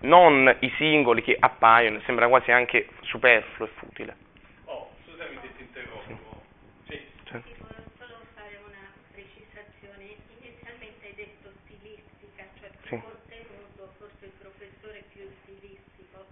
non 0.00 0.56
i 0.60 0.72
singoli 0.78 1.22
che 1.22 1.36
appaiono, 1.38 2.00
sembra 2.06 2.28
quasi 2.28 2.50
anche 2.50 2.88
superfluo 3.02 3.66
e 3.66 3.70
futile. 3.76 4.16
Oh, 4.64 4.90
scusami 5.04 5.38
se 5.42 5.48
ti 5.56 5.62
interrompo. 5.62 6.40
Sì. 6.88 7.10
Sì, 7.30 7.54
volevo 7.60 7.88
solo 7.96 8.18
fare 8.34 8.60
una 8.66 8.92
precisazione. 9.12 10.20
Inizialmente 10.42 11.06
hai 11.06 11.14
detto 11.14 11.48
stilistica, 11.64 12.44
cioè 12.60 12.68
più 12.82 12.98
Sì. 12.98 13.00
contenuto, 13.00 13.94
forse 13.96 14.26
il 14.26 14.36
professore 14.36 15.04
più 15.14 15.24
stilistico. 15.42 16.26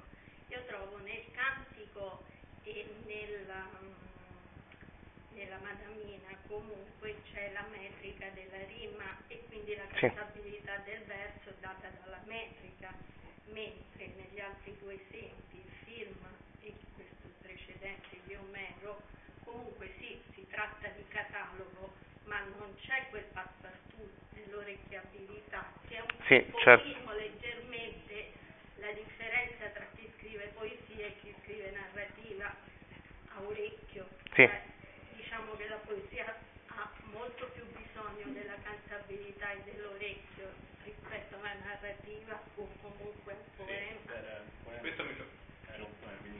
Io 0.49 0.61
trovo 0.66 0.99
nel 1.07 1.25
cantico 1.33 2.21
e 2.64 2.85
nella, 3.50 3.66
mm, 3.83 3.92
nella 5.35 5.59
Madamina 5.59 6.38
comunque 6.47 7.16
c'è 7.33 7.50
la 7.52 7.66
metrica 7.71 8.28
della 8.30 8.64
rima 8.66 9.04
e 9.26 9.42
quindi 9.49 9.75
la 9.75 9.87
cantabilità 9.87 10.76
del 10.85 11.02
verso 11.04 11.52
data 11.59 11.88
dalla 12.02 12.21
metrica, 12.25 12.95
mentre 13.47 14.07
negli 14.16 14.38
altri 14.38 14.76
due 14.78 14.95
esempi, 14.95 15.57
il 15.57 15.71
film 15.85 16.25
e 16.61 16.75
questo 16.95 17.26
precedente 17.42 18.21
di 18.26 18.35
Omero, 18.35 19.02
comunque 19.45 19.92
sì, 19.99 20.21
si 20.35 20.47
tratta 20.49 20.88
di 20.88 21.04
catalogo, 21.09 21.95
ma 22.25 22.38
non 22.59 22.75
c'è 22.87 23.07
quel 23.11 23.25
passepartout 23.33 24.12
dell'orecchiabilità, 24.35 25.73
che 25.88 25.97
è 25.97 26.00
un 26.00 26.09
Sì, 26.26 26.52
certo. 26.62 27.12
leggermente 27.14 28.33
la 28.76 28.92
differenza 28.92 29.66
tra 29.71 29.87
chi 29.97 30.09
scrive 30.19 30.52
poesia 30.54 31.07
e 31.07 31.16
chi 31.23 31.35
scrive 31.42 31.71
narrativa 31.71 32.54
a 33.35 33.42
orecchio. 33.42 34.09
Sì. 34.40 34.49
Diciamo 35.20 35.52
che 35.56 35.68
la 35.68 35.76
poesia 35.85 36.35
ha 36.68 36.90
molto 37.12 37.44
più 37.52 37.64
bisogno 37.76 38.32
della 38.32 38.56
cantabilità 38.62 39.52
e 39.52 39.61
dell'orecchio 39.68 40.49
rispetto 40.85 41.37
alla 41.37 41.52
narrativa 41.64 42.40
o 42.56 42.68
comunque 42.80 43.32
al 43.32 43.44
poema. 43.56 44.80
Questo 44.80 45.04
mi 45.04 45.12
fa... 45.14 45.25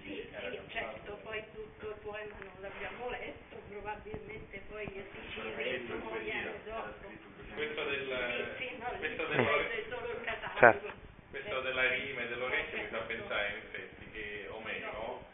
Sì, 0.03 0.27
sì, 0.33 0.61
certo, 0.69 1.19
poi 1.23 1.43
tutto 1.53 1.89
il 1.91 1.97
poema 2.03 2.35
non 2.41 2.57
l'abbiamo 2.61 3.11
letto, 3.11 3.57
probabilmente 3.69 4.63
poi 4.71 4.87
gli 4.89 4.99
esicismo 4.99 6.11
viene 6.19 6.53
dopo. 6.65 7.09
Questo 7.55 7.85
del... 7.85 8.55
Sì, 8.57 8.65
sì, 8.67 8.77
no, 8.79 8.89
questo 8.99 9.27
del- 9.27 9.47
è 9.47 9.85
solo 9.91 10.11
il 10.11 10.21
catalogo. 10.25 10.59
Certo. 10.59 10.93
Questo 11.31 11.61
della 11.61 11.89
rima 11.89 12.23
e 12.23 12.29
dell'orecchio 12.29 12.79
mi 12.79 12.87
fa 12.89 12.99
pensare 13.01 13.49
in 13.51 13.57
effetti 13.57 14.11
che 14.11 14.47
Omero 14.49 15.25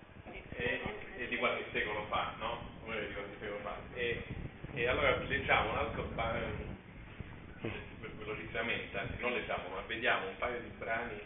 è, 0.56 0.80
è 1.18 1.26
di 1.26 1.36
qualche 1.38 1.64
secolo 1.72 2.04
fa, 2.06 2.34
no? 2.38 2.60
Omero 2.84 3.00
è 3.00 3.06
di 3.06 3.14
qualche 3.14 3.36
secolo 3.40 3.58
fa. 3.60 3.76
E, 3.94 4.22
e 4.74 4.86
allora 4.88 5.16
leggiamo 5.16 5.70
un 5.70 5.78
altro 5.78 6.02
paio, 6.14 6.44
anzi 8.94 9.20
non 9.20 9.32
leggiamo, 9.32 9.68
ma 9.68 9.80
vediamo 9.86 10.28
un 10.28 10.36
paio 10.38 10.60
di 10.60 10.68
brani 10.78 11.20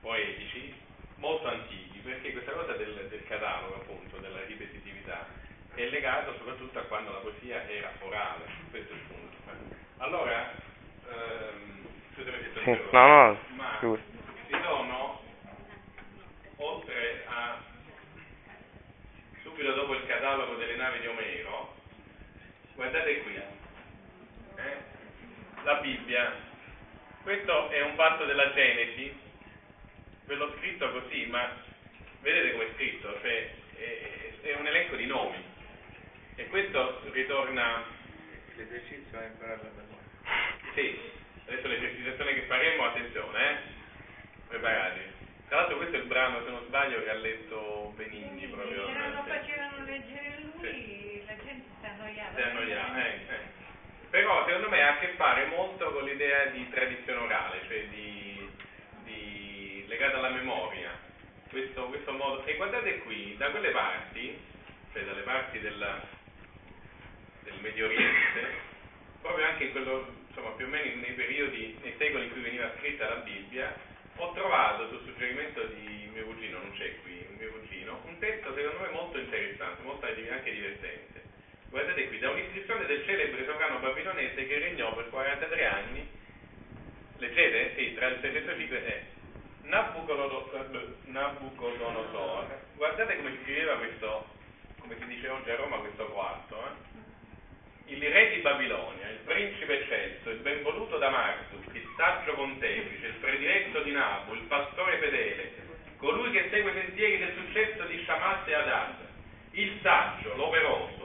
poetici 0.00 0.74
molto 1.16 1.48
antichi, 1.48 1.98
perché 1.98 2.32
questa 2.32 2.52
cosa 2.52 2.72
del, 2.72 3.06
del 3.08 3.24
catalogo, 3.26 3.76
appunto, 3.76 4.18
della 4.18 4.42
ripetitività, 4.44 5.26
è 5.74 5.84
legata 5.88 6.32
soprattutto 6.36 6.78
a 6.78 6.82
quando 6.82 7.12
la 7.12 7.18
poesia 7.18 7.68
era 7.68 7.92
orale, 8.00 8.44
questo 8.70 8.92
è 8.92 8.96
il 8.96 9.02
punto. 9.02 9.36
eh. 9.48 9.76
Allora, 9.98 10.50
ehm, 11.08 11.86
Sì, 12.64 12.70
no, 12.92 12.98
no, 13.32 13.38
ma 13.54 13.78
ci 14.48 14.58
sono, 14.62 15.20
oltre 16.56 17.24
a 17.28 17.58
subito 19.42 19.72
dopo 19.72 19.94
il 19.94 20.06
catalogo 20.06 20.54
delle 20.56 20.76
navi 20.76 20.98
di 21.00 21.06
Omero, 21.06 21.74
guardate 22.74 23.22
qui, 23.22 23.34
eh, 23.36 24.76
la 25.64 25.74
Bibbia, 25.76 26.32
questo 27.22 27.70
è 27.70 27.80
un 27.82 27.94
fatto 27.94 28.24
della 28.24 28.52
Genesi, 28.52 29.14
ve 30.26 30.34
l'ho 30.34 30.54
scritto 30.58 30.90
così, 30.90 31.26
ma 31.26 31.50
vedete 32.20 32.52
come 32.52 32.64
è 32.64 32.72
scritto, 32.74 33.18
cioè 33.20 33.50
è, 33.76 34.30
è 34.42 34.54
un 34.54 34.66
elenco 34.66 34.96
di 34.96 35.06
nomi 35.06 35.42
e 36.36 36.46
questo 36.46 37.00
ritorna, 37.12 38.00
L'esercizio 38.54 39.18
è 39.18 39.26
imparare 39.26 39.60
la 39.62 39.70
memoria. 39.70 40.74
sì, 40.74 40.98
adesso 41.46 41.68
l'esercitazione 41.68 42.34
che 42.34 42.42
faremo, 42.42 42.84
attenzione, 42.84 43.50
eh, 43.50 43.56
preparati. 44.48 45.00
Tra 45.48 45.60
l'altro 45.60 45.76
questo 45.76 45.96
è 45.96 45.98
il 46.00 46.06
brano, 46.06 46.44
se 46.44 46.50
non 46.50 46.64
sbaglio, 46.66 47.02
che 47.02 47.10
ha 47.10 47.14
letto 47.14 47.92
Benigni 47.96 48.46
proprio. 48.46 48.86
Se 48.86 48.92
non 48.92 49.12
lo 49.12 49.22
facevano 49.24 49.84
leggere 49.84 50.38
lui, 50.40 51.22
la 51.26 51.36
gente 51.44 51.68
si 51.80 51.86
annoiava. 51.86 52.34
Si 52.34 52.42
annoia, 52.42 53.04
eh, 53.04 53.08
eh. 53.08 53.61
Però 54.12 54.44
secondo 54.44 54.68
me 54.68 54.82
ha 54.82 54.90
a 54.90 54.98
che 54.98 55.14
fare 55.16 55.46
molto 55.46 55.90
con 55.90 56.04
l'idea 56.04 56.44
di 56.48 56.68
tradizione 56.68 57.18
orale, 57.18 57.62
cioè 57.66 57.86
di, 57.88 58.46
di- 59.04 59.84
legata 59.88 60.18
alla 60.18 60.28
memoria. 60.28 60.90
Questo, 61.48 61.86
questo 61.86 62.12
modo. 62.12 62.44
E 62.44 62.56
guardate 62.56 62.98
qui, 63.04 63.34
da 63.38 63.50
quelle 63.50 63.70
parti, 63.70 64.38
cioè 64.92 65.04
dalle 65.04 65.22
parti 65.22 65.60
della- 65.60 66.04
del 67.44 67.54
Medio 67.62 67.86
Oriente, 67.86 68.46
proprio 69.22 69.46
anche 69.46 69.64
in 69.64 69.70
quello, 69.72 70.14
insomma, 70.28 70.50
più 70.50 70.66
o 70.66 70.68
meno 70.68 71.00
nei 71.00 71.12
periodi, 71.12 71.78
nei 71.80 71.94
secoli 71.96 72.26
in 72.26 72.32
cui 72.32 72.42
veniva 72.42 72.70
scritta 72.76 73.08
la 73.08 73.20
Bibbia, 73.24 73.74
ho 74.16 74.32
trovato 74.34 74.88
sul 74.88 75.04
suggerimento 75.06 75.64
di 75.68 76.10
mio 76.12 76.26
cugino, 76.26 76.58
non 76.58 76.72
c'è 76.76 77.00
qui, 77.00 77.26
mio 77.38 77.50
cugino, 77.50 78.02
un 78.04 78.18
testo 78.18 78.54
secondo 78.54 78.80
me 78.80 78.88
molto 78.90 79.18
interessante, 79.18 79.82
molto 79.82 80.04
anche 80.04 80.52
divertente. 80.52 81.31
Guardate 81.72 82.06
qui, 82.08 82.18
da 82.18 82.28
un'iscrizione 82.28 82.84
del 82.84 83.02
celebre 83.06 83.46
sovrano 83.46 83.78
babilonese 83.78 84.46
che 84.46 84.58
regnò 84.58 84.94
per 84.94 85.08
43 85.08 85.64
anni, 85.64 86.06
leggete? 87.16 87.72
Sì, 87.76 87.94
tra 87.94 88.08
il 88.08 88.18
605 88.20 88.84
e 88.84 89.02
Nabucodonosor, 89.62 90.68
Nabucodonosor. 91.04 92.60
Guardate 92.76 93.16
come 93.16 93.38
scriveva 93.40 93.76
questo, 93.76 94.26
come 94.80 94.98
si 94.98 95.06
dice 95.06 95.28
oggi 95.28 95.48
a 95.48 95.56
Roma, 95.56 95.78
questo 95.78 96.04
quarto, 96.08 96.62
eh? 96.62 97.94
Il 97.94 98.02
re 98.02 98.34
di 98.34 98.42
Babilonia, 98.42 99.08
il 99.08 99.20
principe 99.24 99.80
eccelso, 99.80 100.28
il 100.28 100.40
benvoluto 100.40 100.98
da 100.98 101.08
Marduk, 101.08 101.74
il 101.74 101.88
saggio 101.96 102.34
pontefice, 102.34 103.06
il 103.06 103.14
prediletto 103.14 103.80
di 103.80 103.92
Nabu, 103.92 104.34
il 104.34 104.42
pastore 104.42 104.98
fedele, 104.98 105.52
colui 105.96 106.32
che 106.32 106.50
segue 106.50 106.70
i 106.70 106.74
sentieri 106.74 107.16
del 107.16 107.34
successo 107.34 107.84
di 107.84 108.02
Shamat 108.04 108.46
e 108.46 108.54
Adad, 108.54 108.94
il 109.52 109.78
saggio, 109.80 110.36
l'operoso, 110.36 111.01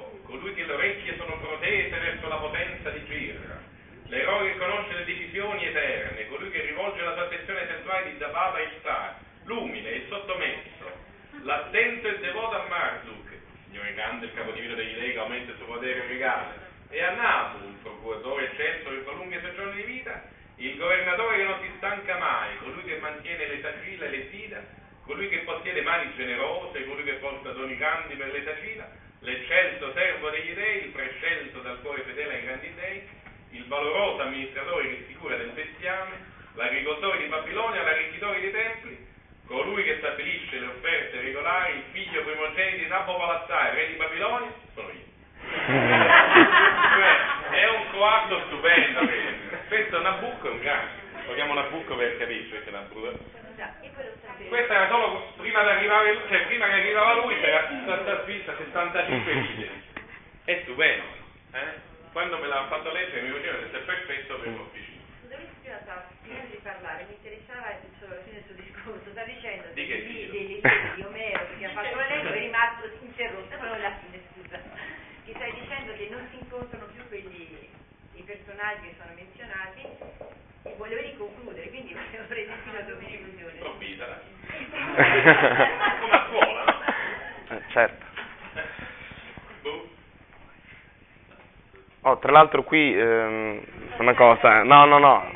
l'altro 92.37 92.63
qui 92.63 92.95
ehm, 92.95 93.65
una 93.97 94.13
cosa, 94.13 94.61
no, 94.63 94.85
no, 94.85 94.99
no, 94.99 95.31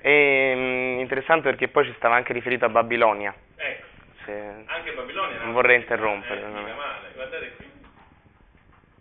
è 0.00 0.52
mm, 0.54 0.98
interessante 1.00 1.48
perché 1.50 1.68
poi 1.68 1.84
ci 1.84 1.92
stava 1.96 2.14
anche 2.14 2.32
riferito 2.32 2.64
a 2.64 2.68
Babilonia. 2.68 3.34
Ecco, 3.56 3.86
anche 4.66 4.92
Babilonia. 4.92 5.42
Non 5.42 5.52
vorrei 5.52 5.76
interrompere, 5.76 6.40
Eh, 6.40 6.46
no. 6.46 6.64
guardate 7.14 7.52
qui. 7.56 7.70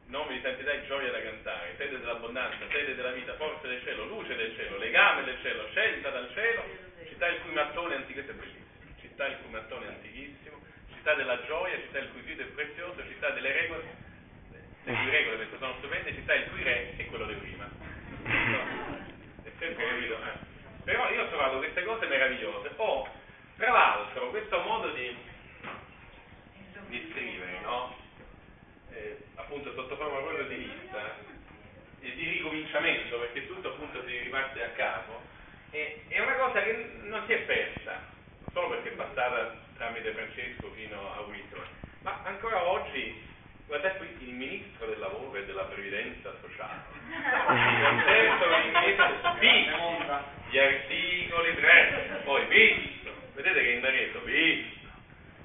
Nome 0.07 0.33
di 0.33 0.41
santità 0.41 0.71
e 0.71 0.85
gioia 0.87 1.09
da 1.11 1.21
cantare, 1.21 1.75
sede 1.77 1.99
dell'abbondanza, 1.99 2.57
sede 2.69 2.95
della 2.95 3.11
vita, 3.11 3.33
forza 3.35 3.65
del 3.67 3.79
cielo, 3.83 4.05
luce 4.05 4.35
del 4.35 4.53
cielo, 4.57 4.77
legame 4.77 5.23
del 5.23 5.37
cielo, 5.41 5.67
scelta 5.71 6.09
dal 6.09 6.29
cielo, 6.33 6.63
città 7.07 7.27
il 7.27 7.39
cui 7.41 7.53
mattone 7.53 7.95
antico, 7.95 8.19
questo 8.19 8.31
è 8.31 8.35
bellissimo, 8.35 8.91
città 8.99 9.27
il 9.27 9.37
cui 9.41 9.51
mattone 9.51 9.87
antichissimo, 9.87 10.57
città 10.93 11.13
della 11.13 11.39
gioia, 11.45 11.77
città 11.77 11.99
il 11.99 12.09
cui 12.11 12.23
grido 12.23 12.41
è 12.41 12.45
prezioso, 12.47 13.01
città 13.07 13.29
delle 13.29 13.53
regole, 13.53 13.83
le 14.83 14.93
cui 14.93 15.09
regole 15.09 15.47
sono 15.57 15.75
stupende, 15.77 16.13
città 16.13 16.33
il 16.33 16.49
cui 16.49 16.63
re 16.63 16.95
è 16.97 17.05
quello 17.05 17.25
di 17.25 17.35
prima. 17.35 17.69
È 19.43 19.51
sempre 19.59 19.87
capito, 19.87 20.15
eh. 20.15 20.49
Però 20.83 21.09
io 21.11 21.23
ho 21.23 21.27
trovato 21.27 21.57
queste 21.57 21.83
cose 21.83 22.07
meravigliose. 22.07 22.71
Oh, 22.77 23.07
tra 23.57 23.71
l'altro, 23.71 24.29
questo 24.29 24.59
modo 24.61 24.89
di, 24.91 25.15
di 26.87 27.07
scrivere, 27.11 27.59
no? 27.61 27.95
Eh, 28.91 29.17
appunto 29.35 29.73
sotto 29.73 29.95
forma 29.95 30.17
proprio 30.19 30.45
di 30.47 30.57
lista 30.57 31.15
e 32.01 32.15
di 32.15 32.29
ricominciamento, 32.29 33.19
perché 33.19 33.45
tutto 33.47 33.69
appunto 33.69 34.03
si 34.05 34.17
riparte 34.17 34.63
a 34.63 34.69
capo, 34.69 35.21
è, 35.69 35.97
è 36.07 36.19
una 36.19 36.33
cosa 36.33 36.63
che 36.63 36.89
non 37.03 37.23
si 37.27 37.33
è 37.33 37.37
persa, 37.41 38.01
solo 38.51 38.69
perché 38.69 38.89
è 38.89 38.95
passata 38.95 39.55
tramite 39.77 40.11
Francesco 40.11 40.71
fino 40.71 41.13
a 41.13 41.21
Whitman, 41.21 41.67
ma 42.01 42.21
ancora 42.23 42.63
oggi, 42.63 43.29
guardate 43.71 43.97
qui, 43.99 44.27
il 44.27 44.33
ministro 44.33 44.85
del 44.85 44.99
lavoro 44.99 45.33
e 45.39 45.45
della 45.45 45.63
previdenza 45.63 46.35
sociale, 46.41 46.81
ministro, 48.67 49.37
visto 49.39 50.19
gli 50.49 50.57
articoli 50.57 51.55
3, 51.55 52.21
poi 52.25 52.45
visto, 52.47 53.13
vedete 53.33 53.61
che 53.61 53.69
in 53.69 53.79
danese, 53.79 54.19
visto, 54.25 54.79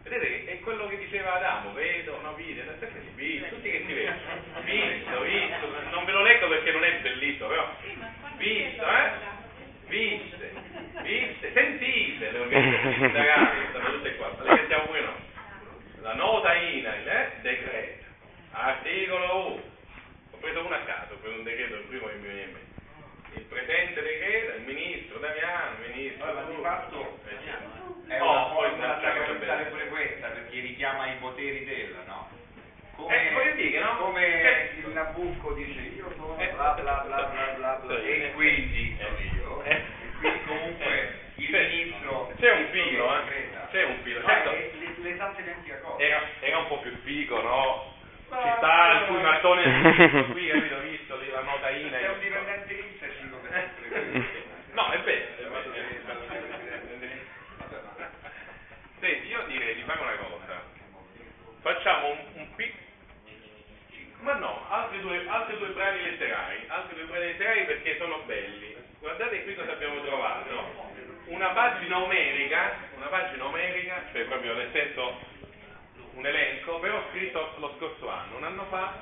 Vedete 0.02 0.45
che 0.45 0.52
è 0.52 0.61
quello 0.61 0.87
che 0.87 0.99
diceva 0.99 1.35
Adamo, 1.35 1.73
vedo, 1.73 2.21
no, 2.23 2.35
vide, 2.35 2.62
perché 2.62 3.00
si 3.00 3.11
visto, 3.14 3.49
tutti 3.49 3.71
che 3.71 3.85
si 3.87 3.92
vedono, 3.92 4.18
visto, 4.62 5.21
visto, 5.23 5.90
non 5.90 6.04
ve 6.04 6.12
lo 6.12 6.23
leggo 6.23 6.49
perché 6.49 6.71
non 6.73 6.85
è 6.85 6.99
bellissimo, 7.00 7.49
però, 7.49 7.75
visto, 8.37 8.88
eh, 8.88 9.11
viste, 9.87 10.52
viste, 11.02 11.52
sentite 11.52 12.30
le 12.30 12.38
organizzazioni 12.38 12.95
sindacali 12.95 13.61
che 13.61 13.66
stanno 13.71 13.92
tutte 13.95 14.16
qua, 14.16 14.37
le 14.42 14.56
sentiamo 14.56 14.85
pure 14.85 15.00
noi. 15.00 15.25
La 16.02 16.14
nota 16.14 16.54
INAIL, 16.54 17.09
eh, 17.09 17.30
decreto, 17.42 18.05
articolo 18.56 19.46
1, 19.46 19.62
ho 20.32 20.36
preso 20.38 20.64
uno 20.64 20.75
a 20.75 20.78
caso, 20.80 21.14
preso 21.20 21.36
un 21.36 21.44
decreto, 21.44 21.75
il 21.75 21.82
primo 21.82 22.06
che 22.08 22.14
mi 22.14 22.22
viene 22.28 22.42
in 22.42 22.52
mente. 22.52 22.64
Il 23.37 23.42
presente 23.44 24.00
decreto, 24.02 24.57
il 24.57 24.62
ministro 24.62 25.18
Damiano, 25.18 25.76
il 25.83 25.90
ministro... 25.92 26.26
Allora, 26.26 26.44
di 26.46 26.57
fatto 26.62 27.18
Eh, 27.28 28.14
è 28.16 28.20
Oh, 28.20 28.31
una 28.31 28.42
poi 28.54 28.68
formula 28.68 29.00
sacramentale 29.02 29.64
pure 29.64 29.88
questa, 29.88 30.28
perché 30.28 30.61
richiama 30.61 31.07
i 31.12 31.16
poteri 31.18 31.64
del, 31.64 31.96
no? 32.07 32.28
Eh, 33.11 33.31
voglio 33.35 33.54
dire, 33.57 33.78
no? 33.81 33.96
Come 33.98 34.24
Eh. 34.42 34.70
il 34.78 34.87
Nabucco 34.88 35.52
dice 35.52 35.81
io 35.81 36.11
sono 36.16 36.38
Eh. 36.38 36.48
bla 36.48 36.70
bla 36.81 37.04
bla 37.04 37.22
bla 37.24 37.46
bla 37.57 37.74
bla 37.85 38.00
Sì. 38.00 38.07
e 38.07 38.33
quindi 38.33 38.96
Eh. 38.98 39.04
sono 39.04 39.18
io. 39.18 39.62
Eh. 39.64 39.70
E 39.74 39.83
quindi 40.20 40.44
comunque 40.46 41.12
il 41.35 41.50
C'è- 41.50 41.68
ministro 41.68 42.33
c'è 42.40 42.52
un 42.52 42.66
filo, 42.70 43.14
eh. 43.14 43.24
decreta. 43.24 43.68
C'è 43.70 43.85
un 43.85 43.98
filo, 44.02 44.20
No, 44.20 44.26
certo. 44.26 44.50
è 44.50 44.70
l- 44.72 45.02
l'esatta 45.02 45.40
identica 45.40 45.78
cosa. 45.81 46.02
Era, 46.02 46.22
era 46.40 46.59
un 46.59 46.66
po' 46.68 46.78
più 46.81 46.96
figo, 47.02 47.42
no? 47.42 47.94
Ma- 48.31 48.42
Ci 48.42 48.48
sta 48.57 48.92
il 48.92 49.07
cui 49.09 49.20
mattone 49.20 49.62
antico 49.64 50.24
qui, 50.33 50.46
capito? 50.48 50.78
Visto 50.81 51.16
lì 51.18 51.31
la 51.31 51.40
nota 51.42 51.68
Se 51.68 51.74
INA. 51.76 51.98
sei 51.98 52.09
un 52.09 52.18
dipendente 52.20 52.72
lì 52.72 52.96
sei 52.98 53.11
figo 53.20 53.37
per 53.37 53.50
sempre 53.52 53.88
questo. 53.88 54.38
No, 54.72 54.90
è 54.90 54.98
vero. 55.00 55.26
è 55.37 55.42
vero. 55.42 56.24
Senti, 58.98 59.28
io 59.28 59.42
direi 59.46 59.74
di 59.74 59.83
fare 59.83 60.00
una 60.00 60.16
cosa. 60.16 60.62
Facciamo 61.61 62.09
un, 62.11 62.18
un 62.35 62.54
pic- 62.54 62.85
Ma 64.20 64.35
no, 64.35 64.64
altri 64.70 65.00
due, 65.00 65.22
altri 65.28 65.59
due 65.59 65.68
brani 65.68 66.02
letterari, 66.02 66.64
altri 66.68 66.96
due 66.96 67.04
brani 67.04 67.24
letterari 67.26 67.64
perché 67.66 67.96
sono 67.98 68.22
belli. 68.24 68.74
Guardate 68.98 69.42
qui 69.44 69.54
cosa 69.54 69.72
abbiamo 69.72 70.00
trovato. 70.02 70.94
Una 71.26 71.48
pagina 71.50 71.98
omerica, 72.02 72.72
una 72.96 73.07
pagina 73.07 73.44
omerica, 73.44 74.02
cioè 74.12 74.22
proprio 74.24 74.54
nel 74.54 74.70
senso 74.72 75.18
un 76.14 76.24
elenco, 76.26 76.78
però 76.81 77.02
scritto 77.11 77.54
lo 77.59 77.74
scorso 77.76 78.09
anno, 78.09 78.37
un 78.38 78.44
anno 78.44 78.64
fa, 78.70 78.94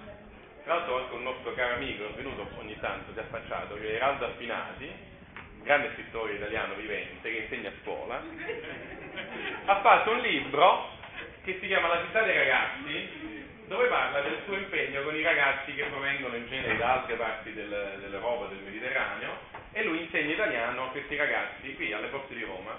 tra 0.64 0.74
l'altro 0.74 0.98
anche 0.98 1.14
un 1.14 1.22
nostro 1.22 1.54
caro 1.54 1.74
amico, 1.74 2.08
è 2.08 2.12
venuto 2.12 2.48
ogni 2.58 2.78
tanto, 2.80 3.12
si 3.12 3.18
è 3.18 3.22
affacciato, 3.22 3.76
che 3.76 3.92
è 3.92 3.94
Eraldo 3.94 4.24
Affinati, 4.26 4.90
grande 5.62 5.90
scrittore 5.92 6.32
italiano 6.34 6.74
vivente 6.74 7.30
che 7.30 7.36
insegna 7.42 7.68
a 7.68 7.72
scuola, 7.82 8.20
ha 9.66 9.80
fatto 9.80 10.10
un 10.10 10.18
libro 10.20 10.88
che 11.44 11.58
si 11.60 11.66
chiama 11.66 11.88
La 11.88 12.00
città 12.04 12.22
dei 12.22 12.36
ragazzi, 12.36 13.32
dove 13.66 13.86
parla 13.88 14.20
del 14.20 14.40
suo 14.44 14.56
impegno 14.56 15.02
con 15.02 15.14
i 15.14 15.22
ragazzi 15.22 15.72
che 15.74 15.84
provengono 15.84 16.34
in 16.36 16.48
genere 16.48 16.76
da 16.76 16.94
altre 16.94 17.14
parti 17.16 17.52
del- 17.52 17.98
dell'Europa, 18.00 18.46
del 18.46 18.58
Mediterraneo, 18.58 19.38
e 19.72 19.84
lui 19.84 20.00
insegna 20.02 20.32
italiano 20.32 20.82
a 20.83 20.83
questi 20.94 21.16
ragazzi 21.16 21.74
qui 21.74 21.92
alle 21.92 22.06
porte 22.06 22.34
di 22.34 22.44
Roma, 22.44 22.78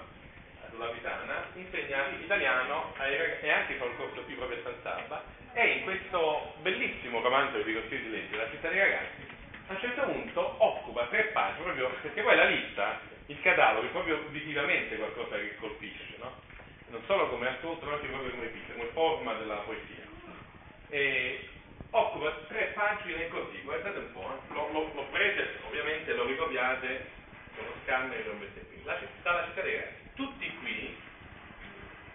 sulla 0.70 0.86
Pisana, 0.86 1.44
insegna 1.52 2.08
italiano 2.18 2.94
e 2.98 3.50
anche 3.50 3.74
fa 3.74 3.84
un 3.84 3.96
corso 3.98 4.22
qui 4.22 4.32
proprio 4.32 4.58
a 4.58 4.62
San 4.62 4.74
Sabba, 4.82 5.22
e 5.52 5.66
in 5.68 5.82
questo 5.84 6.54
bellissimo 6.62 7.20
romanzo 7.20 7.58
che 7.58 7.64
vi 7.64 7.72
di 7.88 8.10
leggere, 8.10 8.44
La 8.44 8.50
città 8.50 8.70
dei 8.70 8.78
ragazzi, 8.78 9.20
a 9.66 9.72
un 9.72 9.80
certo 9.80 10.02
punto 10.04 10.54
occupa 10.64 11.06
tre 11.08 11.24
pagine, 11.24 11.64
proprio 11.64 11.90
perché 12.00 12.22
poi 12.22 12.36
la 12.36 12.46
lista, 12.46 13.00
il 13.26 13.40
catalogo, 13.42 13.86
è 13.86 13.90
proprio 13.90 14.18
visivamente 14.30 14.96
qualcosa 14.96 15.36
che 15.36 15.56
colpisce, 15.56 16.16
no? 16.18 16.32
Non 16.88 17.02
solo 17.04 17.28
come 17.28 17.48
ascolto, 17.48 17.84
ma 17.84 17.92
anche 17.94 18.06
proprio 18.06 18.30
come 18.30 18.46
pista, 18.46 18.72
come 18.72 18.88
forma 18.94 19.34
della 19.34 19.56
poesia. 19.56 20.04
E 20.88 21.48
occupa 21.90 22.30
tre 22.48 22.72
pagine 22.72 23.28
così, 23.28 23.60
guardate 23.62 23.98
un 23.98 24.12
po', 24.12 24.22
eh. 24.22 24.54
lo, 24.54 24.72
lo, 24.72 24.90
lo 24.94 25.04
prese, 25.10 25.58
ovviamente 25.66 26.14
lo 26.14 26.24
ricopiate 26.24 27.24
lo 27.62 28.14
e 28.14 28.24
lo 28.24 28.32
mettete 28.34 28.66
qui. 28.66 28.84
La 28.84 28.98
città, 28.98 29.32
la 29.32 29.44
città 29.46 29.62
dei 29.62 29.74
ragazzi. 29.74 29.94
Tutti 30.14 30.56
qui, 30.60 30.96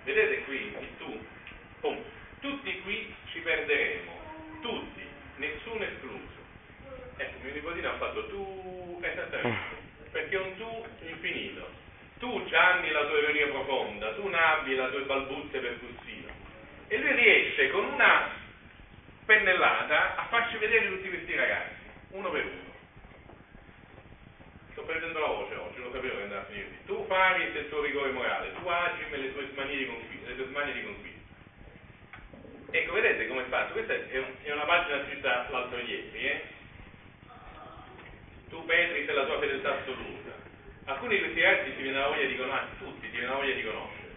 vedete 0.04 0.44
qui, 0.44 0.76
tu, 0.98 1.26
pum, 1.80 1.98
tutti 2.40 2.82
qui 2.82 3.14
ci 3.32 3.40
perderemo, 3.40 4.12
tutti, 4.62 5.06
nessuno 5.38 5.84
escluso. 5.84 6.40
Ecco, 7.18 7.38
mio 7.44 7.54
nipotino 7.54 7.90
ha 7.90 7.98
fatto 7.98 8.28
tu, 8.28 9.00
esattamente, 9.02 9.76
perché 10.12 10.36
è 10.36 10.40
un 10.40 10.58
tu 10.58 10.86
infinito. 11.06 11.70
Tu 12.18 12.46
Gianni 12.46 12.90
la 12.92 13.06
tua 13.06 13.18
ironia 13.18 13.48
profonda, 13.48 14.14
tu 14.14 14.28
Nabi 14.28 14.76
la 14.76 14.90
tua 14.90 15.02
balbuzie 15.02 15.60
per 15.60 15.78
Bussino. 15.78 16.30
E 16.88 16.98
lui 16.98 17.16
riesce 17.16 17.70
con 17.72 17.86
una 17.86 18.30
pennellata 19.26 20.16
a 20.18 20.26
farci 20.26 20.58
vedere 20.58 20.88
tutti 20.88 21.10
questi 21.10 21.36
ragazzi, 21.36 21.82
uno 22.10 22.30
per 22.30 22.46
uno. 22.46 22.71
Sto 24.72 24.84
perdendo 24.84 25.20
la 25.20 25.28
voce 25.28 25.56
oggi, 25.56 25.80
lo 25.82 25.92
sapevo 25.92 26.16
che 26.16 26.24
andava 26.24 26.42
a 26.42 26.46
finire. 26.46 26.68
Tu 26.86 27.06
e 27.10 27.60
il 27.60 27.70
tuo 27.70 27.82
rigore 27.82 28.12
morale, 28.12 28.54
tu 28.54 28.68
Agim 28.68 29.14
e 29.14 29.18
le 29.18 29.34
tue 29.34 29.48
smanie 29.54 29.78
di 29.78 29.86
conquista. 30.84 31.12
Ecco, 32.74 32.94
vedete 32.94 33.28
come 33.28 33.42
è 33.42 33.48
fatto? 33.50 33.74
Questa 33.74 33.94
è, 33.94 34.24
è 34.44 34.52
una 34.54 34.64
pagina 34.64 35.04
scritta 35.06 35.48
l'altro 35.50 35.78
ieri, 35.78 36.26
eh? 36.26 36.42
Tu 38.50 38.66
Petri 38.66 39.06
sei 39.06 39.16
la 39.16 39.26
tua 39.26 39.40
fedeltà 39.40 39.78
assoluta. 39.78 40.32
Alcuni 40.86 41.16
di 41.16 41.22
questi 41.22 41.42
ragazzi 41.42 41.76
ti 41.76 41.82
viene 41.82 42.00
la 42.00 42.08
voglia 42.08 42.28
di 42.28 42.38
conoscere, 42.38 42.78
tutti 42.80 43.10
ti 43.10 43.18
viene 43.18 43.28
la 43.28 43.36
voglia 43.36 43.54
di 43.54 43.64
conoscere. 43.64 44.10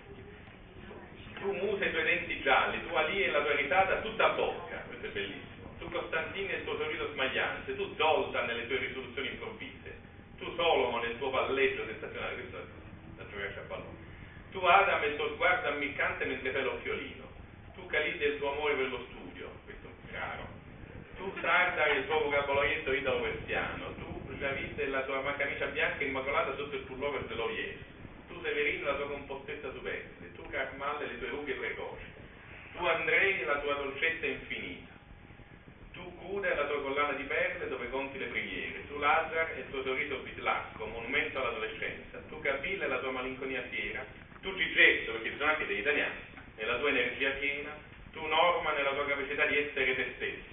Tu 1.40 1.52
Musa 1.52 1.84
i 1.84 1.90
tuoi 1.90 2.04
denti 2.04 2.40
gialli, 2.42 2.86
tu 2.86 2.94
Ali 2.94 3.24
e 3.24 3.30
la 3.30 3.42
tua 3.42 3.54
risata 3.56 4.00
tutta 4.00 4.24
a 4.24 4.28
bocca, 4.30 4.84
questo 4.86 5.06
è 5.06 5.10
bellissimo. 5.10 5.74
Tu 5.78 5.90
Costantini 5.90 6.52
e 6.52 6.56
il 6.58 6.64
tuo 6.64 6.76
sorriso 6.76 7.10
smagliante, 7.12 7.74
tu 7.74 7.92
Zoltan 7.96 8.48
e 8.50 8.54
le 8.54 8.66
tue 8.68 8.78
risoluzioni 8.78 9.28
improvvise, 9.28 9.73
tu 10.44 11.02
e 11.04 11.08
il 11.08 11.18
tuo 11.18 11.30
palleggio 11.30 11.86
sensazionale, 11.86 12.34
questo 12.34 12.56
è 12.56 12.60
la 13.16 13.24
giocatrice 13.24 13.58
a 13.58 13.62
pallone. 13.62 14.02
Tu 14.52 14.58
Adam 14.58 15.02
e 15.02 15.06
il 15.06 15.16
tuo 15.16 15.28
sguardo 15.34 15.68
ammiccante 15.68 16.24
mentre 16.26 16.50
fai 16.50 16.62
l'occhiolino. 16.62 17.24
Tu 17.74 17.86
Calide 17.86 18.24
il 18.24 18.38
tuo 18.38 18.52
amore 18.52 18.74
per 18.74 18.88
lo 18.88 19.04
studio, 19.10 19.50
questo 19.64 19.88
è 20.08 20.12
raro. 20.12 20.46
Tu 21.16 21.32
Sarda 21.40 21.86
il 21.88 22.06
tuo 22.06 22.22
vocaboloietto 22.22 22.92
italo-persiano. 22.92 23.94
Tu 23.94 24.36
David 24.38 24.88
la 24.88 25.02
tua 25.02 25.34
camicia 25.36 25.66
bianca 25.66 26.04
immacolata 26.04 26.54
sotto 26.56 26.76
il 26.76 26.82
pullover 26.82 27.24
dell'Oriente. 27.24 27.92
Tu 28.28 28.40
Severino 28.42 28.86
la 28.86 28.96
tua 28.96 29.08
compostezza 29.08 29.72
superstite. 29.72 30.34
Tu 30.34 30.42
Carmal 30.50 31.06
le 31.06 31.18
tue 31.18 31.28
rughe 31.28 31.54
precoci. 31.54 32.04
Tu 32.76 32.84
Andrei 32.84 33.44
la 33.44 33.58
tua 33.58 33.74
dolcezza 33.74 34.26
infinita. 34.26 34.92
Tu 35.94 36.14
Cuda 36.18 36.50
e 36.50 36.54
la 36.54 36.66
tua 36.66 36.82
collana 36.82 37.12
di 37.12 37.22
perle 37.22 37.68
dove 37.68 37.88
conti 37.88 38.18
le 38.18 38.26
preghiere. 38.26 38.86
Tu 38.88 38.98
Lazar 38.98 39.52
e 39.56 39.60
il 39.60 39.70
tuo 39.70 39.82
sorriso 39.82 40.18
bislacco, 40.18 40.86
monumento 40.86 41.38
all'adolescenza. 41.38 42.20
Tu 42.28 42.40
Kabila 42.40 42.84
e 42.84 42.88
la 42.88 42.98
tua 42.98 43.12
malinconia 43.12 43.62
fiera. 43.70 44.04
Tu 44.42 44.54
Gigesso, 44.54 45.12
perché 45.12 45.30
ci 45.30 45.36
sono 45.38 45.50
anche 45.50 45.66
degli 45.66 45.78
italiani, 45.78 46.18
e 46.56 46.64
la 46.66 46.78
tua 46.78 46.90
energia 46.90 47.30
piena. 47.30 47.70
Tu 48.12 48.20
Norman 48.26 48.76
e 48.76 48.82
la 48.82 48.92
tua 48.92 49.06
capacità 49.06 49.46
di 49.46 49.56
essere 49.56 49.94
te 49.94 50.12
stesso. 50.16 50.52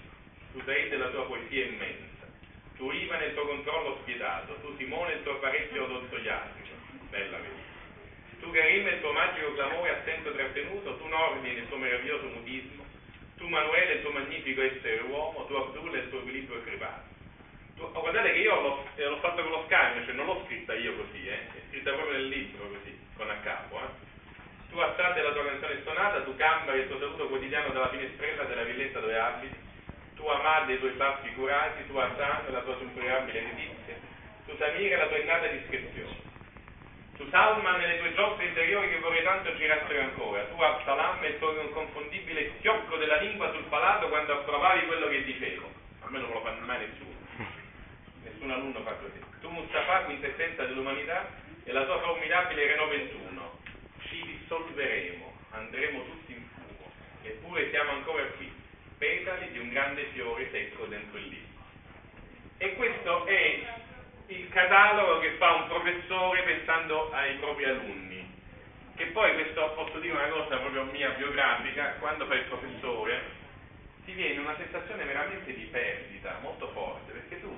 Tu 0.54 0.62
Said 0.64 0.94
e 0.94 0.98
la 0.98 1.10
tua 1.10 1.26
poesia 1.26 1.66
immensa. 1.66 2.26
Tu 2.78 2.90
Ivan 2.90 3.22
e 3.22 3.26
il 3.26 3.34
tuo 3.34 3.46
controllo 3.48 3.98
spietato. 4.02 4.56
Tu 4.62 4.76
Simone 4.78 5.14
e 5.14 5.16
il 5.18 5.24
tuo 5.24 5.34
apparecchio 5.34 5.84
odontoiatrico. 5.84 6.76
Bella 7.10 7.38
vedi. 7.38 7.70
Tu 8.40 8.50
Karim 8.50 8.88
e 8.88 8.92
il 8.96 9.02
tuo 9.02 9.12
magico 9.12 9.54
clamore 9.54 9.90
a 9.92 9.96
tempo 10.04 10.32
trattenuto, 10.32 10.98
tu 10.98 11.06
Nordi 11.06 11.50
il 11.50 11.68
tuo 11.68 11.78
meraviglioso 11.78 12.28
mutismo, 12.30 12.84
tu 13.42 13.48
Manuele 13.48 13.94
il 13.94 14.02
tuo 14.02 14.12
magnifico 14.12 14.62
essere 14.62 15.02
uomo, 15.02 15.46
tu 15.48 15.56
Abdul 15.56 15.96
il 15.96 16.10
tuo 16.10 16.20
equilibrio. 16.20 16.62
Tu, 17.76 17.82
oh, 17.82 18.00
guardate 18.00 18.34
che 18.34 18.38
io 18.38 18.62
l'ho, 18.62 18.86
eh, 18.96 19.06
l'ho, 19.06 19.18
fatto 19.18 19.42
con 19.42 19.50
lo 19.50 19.64
scanner, 19.66 20.06
cioè 20.06 20.14
non 20.14 20.28
l'ho 20.28 20.44
scritta 20.46 20.76
io 20.76 20.96
così, 20.96 21.28
eh, 21.28 21.34
è 21.34 21.62
scritta 21.70 21.92
proprio 21.94 22.18
nel 22.18 22.28
libro 22.28 22.68
così, 22.68 22.96
con 23.18 23.30
a 23.32 23.36
capo. 23.42 23.78
Eh. 23.78 24.10
Tu 24.70 24.80
e 24.80 25.22
la 25.22 25.32
tua 25.34 25.46
canzone 25.46 25.80
stonata, 25.82 26.22
tu 26.22 26.36
Camba 26.36 26.74
e 26.74 26.80
il 26.82 26.88
tuo 26.88 27.00
saluto 27.00 27.28
quotidiano 27.28 27.74
dalla 27.74 27.90
finestrella 27.90 28.44
della 28.44 28.64
villetta 28.64 29.00
dove 29.00 29.18
abiti, 29.18 29.56
tu 30.16 30.26
Ahmad 30.28 30.70
e 30.70 30.74
i 30.74 30.80
tuoi 30.80 30.92
baffi 30.92 31.34
curati, 31.34 31.88
tu 31.88 31.98
Hassan 31.98 32.52
la 32.52 32.62
tua 32.62 32.78
superabile 32.78 33.42
letizia, 33.42 33.96
tu 34.46 34.56
Samir 34.58 34.94
e 34.94 34.98
la 34.98 35.08
tua 35.08 35.18
innata 35.18 35.48
discrezione 35.48 36.31
tu 37.22 37.30
Salman 37.30 37.80
e 37.82 37.88
le 37.88 38.00
tue 38.00 38.14
giostre 38.16 38.46
interiori 38.46 38.90
che 38.90 38.98
vorrei 38.98 39.24
tanto 39.24 39.56
girassero 39.56 40.02
ancora, 40.02 40.44
tu 40.46 40.60
Absalam 40.60 41.24
il 41.24 41.38
tuo 41.38 41.62
inconfondibile 41.62 42.54
schiocco 42.58 42.98
della 42.98 43.18
lingua 43.18 43.52
sul 43.54 43.64
palato 43.66 44.10
quando 44.10 44.34
approvavi 44.34 44.88
quello 44.88 45.08
che 45.08 45.24
dicevo, 45.24 45.70
a 46.02 46.10
me 46.10 46.20
non 46.20 46.32
lo 46.32 46.42
fa 46.42 46.56
mai 46.66 46.80
nessuno, 46.80 47.14
nessun 48.24 48.50
alunno 48.50 48.82
fa 48.82 48.94
così, 48.94 49.20
tu 49.40 49.50
Mustafa, 49.50 50.06
quintessenza 50.06 50.66
dell'umanità 50.66 51.30
e 51.64 51.72
la 51.72 51.86
tua 51.86 52.00
formidabile 52.00 52.66
Renault 52.66 52.90
21, 52.90 53.60
ci 54.08 54.40
dissolveremo, 54.40 55.34
andremo 55.52 56.04
tutti 56.06 56.32
in 56.32 56.44
fumo, 56.56 56.92
eppure 57.22 57.70
siamo 57.70 57.92
ancora 57.92 58.24
qui, 58.38 58.52
petali 58.98 59.52
di 59.52 59.60
un 59.60 59.70
grande 59.70 60.06
fiore 60.14 60.50
secco 60.50 60.86
dentro 60.86 61.20
il 61.20 61.28
libro. 61.28 61.50
E 62.58 62.76
questo 62.76 63.26
è 63.26 63.64
catalogo 64.52 65.20
che 65.20 65.32
fa 65.38 65.54
un 65.54 65.68
professore 65.68 66.44
pensando 66.44 67.12
ai 67.12 67.36
propri 67.36 67.66
alunni. 67.66 68.30
Che 68.96 69.06
poi 69.08 69.34
questo 69.34 69.72
posso 69.74 70.00
dire 70.00 70.14
una 70.14 70.28
cosa 70.28 70.58
proprio 70.58 70.84
mia 70.84 71.10
biografica, 71.12 71.96
quando 72.00 72.26
fai 72.28 72.40
il 72.40 72.46
professore 72.46 73.40
ti 74.06 74.12
viene 74.14 74.40
una 74.40 74.56
sensazione 74.58 75.06
veramente 75.06 75.54
di 75.54 75.64
perdita 75.66 76.38
molto 76.42 76.68
forte, 76.70 77.12
perché 77.12 77.40
tu 77.42 77.50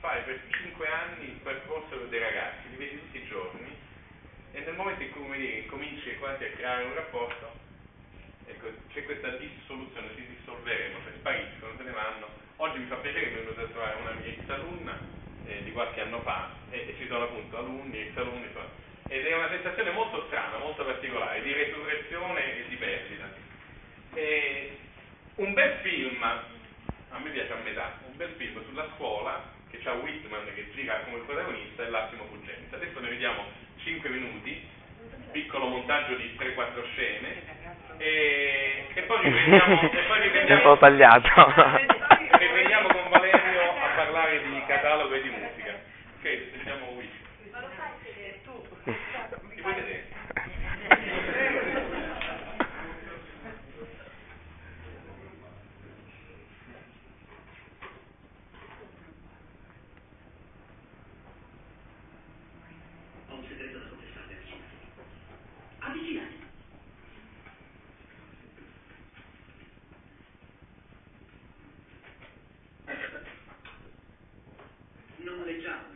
fai 0.00 0.22
per 0.22 0.40
5 0.48 0.86
anni 0.86 1.24
il 1.24 1.40
percorso 1.42 1.96
dei 1.96 2.20
ragazzi, 2.20 2.68
li 2.70 2.76
vedi 2.76 2.98
tutti 3.00 3.18
i 3.18 3.26
giorni 3.26 3.76
e 4.52 4.60
nel 4.60 4.74
momento 4.74 5.02
in 5.02 5.10
cui 5.10 5.36
dire, 5.36 5.66
cominci 5.66 6.16
quasi 6.18 6.44
a 6.44 6.50
creare 6.50 6.84
un 6.84 6.94
rapporto, 6.94 7.52
ecco, 8.46 8.68
c'è 8.92 9.04
questa 9.04 9.28
dissoluzione, 9.36 10.08
si 10.14 10.26
dissolveremo, 10.26 10.98
cioè 11.02 11.12
spariscono, 11.18 11.74
se 11.76 11.82
ne 11.82 11.90
vanno. 11.90 12.28
Oggi 12.56 12.78
mi 12.78 12.86
fa 12.86 12.96
piacere 12.96 13.24
che 13.24 13.30
mi 13.30 13.40
venuto 13.40 13.60
a 13.60 13.66
trovare 13.66 13.96
una 14.00 14.12
mia 14.12 14.32
ex 14.32 14.48
alunna 14.48 15.17
eh, 15.48 15.62
di 15.64 15.72
qualche 15.72 16.02
anno 16.02 16.20
fa 16.20 16.50
e, 16.70 16.78
e, 16.88 16.94
ci 16.98 17.06
sono 17.08 17.24
appunto 17.24 17.56
alunni, 17.58 17.98
ex 18.00 18.16
alunni, 18.16 18.46
ed 19.08 19.26
è 19.26 19.34
una 19.34 19.48
sensazione 19.48 19.90
molto 19.90 20.24
strana, 20.26 20.58
molto 20.58 20.84
particolare, 20.84 21.42
di 21.42 21.52
resurrezione 21.52 22.58
e 22.58 22.68
di 22.68 22.76
perdita. 22.76 23.32
E 24.12 24.76
un 25.36 25.54
bel 25.54 25.78
film, 25.82 26.22
a 26.22 27.18
me 27.18 27.30
piace 27.30 27.52
a 27.52 27.56
metà, 27.64 27.98
un 28.06 28.16
bel 28.16 28.34
film 28.36 28.62
sulla 28.68 28.86
scuola 28.94 29.42
che 29.70 29.78
c'ha 29.82 29.92
Whitman 29.92 30.44
che 30.54 30.70
gira 30.74 31.00
come 31.04 31.18
protagonista 31.24 31.84
è 31.84 31.88
L'attimo 31.88 32.24
fuggente. 32.24 32.74
Adesso 32.74 33.00
ne 33.00 33.08
vediamo 33.08 33.44
5 33.82 34.10
minuti, 34.10 34.68
piccolo 35.32 35.66
montaggio 35.66 36.14
di 36.14 36.36
3-4 36.38 36.84
scene 36.92 37.56
e, 37.96 38.84
poi 39.06 39.22
riprendiamo, 39.22 39.90
e 39.90 40.02
poi 40.06 40.20
riprendiamo, 40.20 40.60
un 40.68 40.68
po' 40.68 40.78
tagliato. 40.78 41.28
riprendiamo 42.38 42.88
con 42.88 43.08
Valerio 43.08 43.70
a 43.70 43.88
parlare 44.18 44.42
di 44.42 44.64
catalogo 44.66 45.14
e 45.14 45.22
di 45.22 45.28
musica. 45.28 45.78
Ok, 46.18 46.50
sentiamo 46.50 46.86
qui. 46.94 47.08
Ma 47.52 47.60
lo 47.60 47.68
fai 47.76 47.90
vedere 48.02 48.40
tu? 48.42 48.66
Ti 49.54 49.60
puoi 49.60 49.74
vedere? 49.74 50.06
Ho 63.28 63.34
un 63.34 63.44
segreto 63.46 63.78
da 63.78 63.86
confessarvi, 63.86 64.34
avvicinatevi. 64.34 64.76
Avvicinatevi. 65.78 66.46
Non 75.48 75.87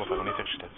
Cashwell 0.00 0.24
Federal 0.24 0.32
Research. 0.32 0.69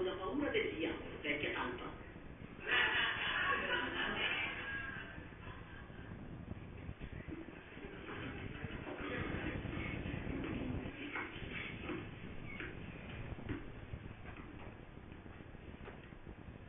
Una 0.00 0.12
paura 0.12 0.48
del 0.50 0.74
diavolo, 0.76 1.04
vecchia 1.20 1.52
talpa. 1.52 1.98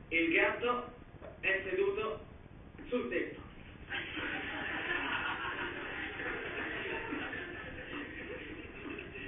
Il 0.10 0.34
gatto 0.34 0.94
è 1.40 1.62
seduto 1.70 2.26
sul 2.90 3.08
tetto. 3.08 3.40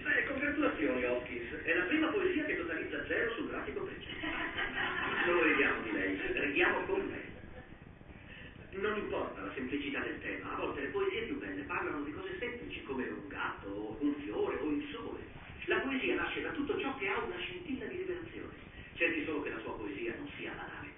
Beh, 0.04 0.26
congratulazioni, 0.26 1.06
Hopkins. 1.06 1.54
È 1.63 1.74
la 1.74 1.86
prima 1.86 2.08
poesia 2.08 2.44
che 2.44 2.58
totalizza 2.58 3.06
zero 3.08 3.34
sul 3.36 3.48
grafico 3.48 3.84
precedente. 3.84 4.28
Non 5.26 5.44
ridiamo 5.44 5.82
di 5.84 5.92
lei, 5.94 6.20
ridiamo 6.34 6.82
con 6.82 7.08
lei. 7.08 8.82
Non 8.82 8.98
importa 8.98 9.42
la 9.42 9.54
semplicità 9.54 10.02
del 10.02 10.20
tema, 10.20 10.52
a 10.52 10.58
volte 10.58 10.82
le 10.82 10.88
poesie 10.88 11.22
più 11.22 11.39
belle 11.39 11.62
parlano 11.62 12.04
di 12.04 12.12
cose 12.12 12.38
semplici, 12.39 12.84
come 12.84 13.08
un 13.08 13.30
gatto, 13.30 13.70
o 13.70 13.98
un 14.02 14.13
fiore, 14.16 14.58
o 14.58 14.70
il 14.70 14.86
sole. 14.92 15.22
La 15.66 15.80
poesia 15.80 16.16
nasce 16.16 16.42
da 16.42 16.52
tutto 16.52 16.78
ciò 16.78 16.98
che 16.98 17.08
ha 17.08 17.20
una 17.20 17.38
scintilla 17.38 17.86
di 17.86 17.96
rivelazione. 17.96 18.52
Cerchi 18.96 19.24
solo 19.24 19.42
che 19.42 19.50
la 19.50 19.60
sua 19.60 19.76
poesia 19.76 20.13
non 20.18 20.30
sia 20.38 20.52
banale. 20.52 20.92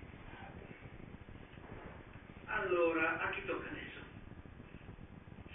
Allora, 2.46 3.20
a 3.20 3.30
chi 3.30 3.46
tocca 3.46 3.70
adesso? 3.70 4.00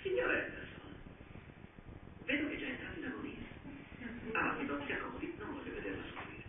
Signor 0.03 0.31
Anderson, 0.31 0.95
vedo 2.25 2.49
che 2.49 2.55
è 2.55 2.59
già 2.59 2.67
entrato 2.67 2.99
in 2.99 3.05
agonia. 3.07 3.39
Ah, 4.33 4.53
mi 4.53 4.67
si 4.87 4.93
accomodi, 4.93 5.35
non 5.39 5.53
voglio 5.55 5.75
vederla 5.75 6.03
soffrire. 6.15 6.45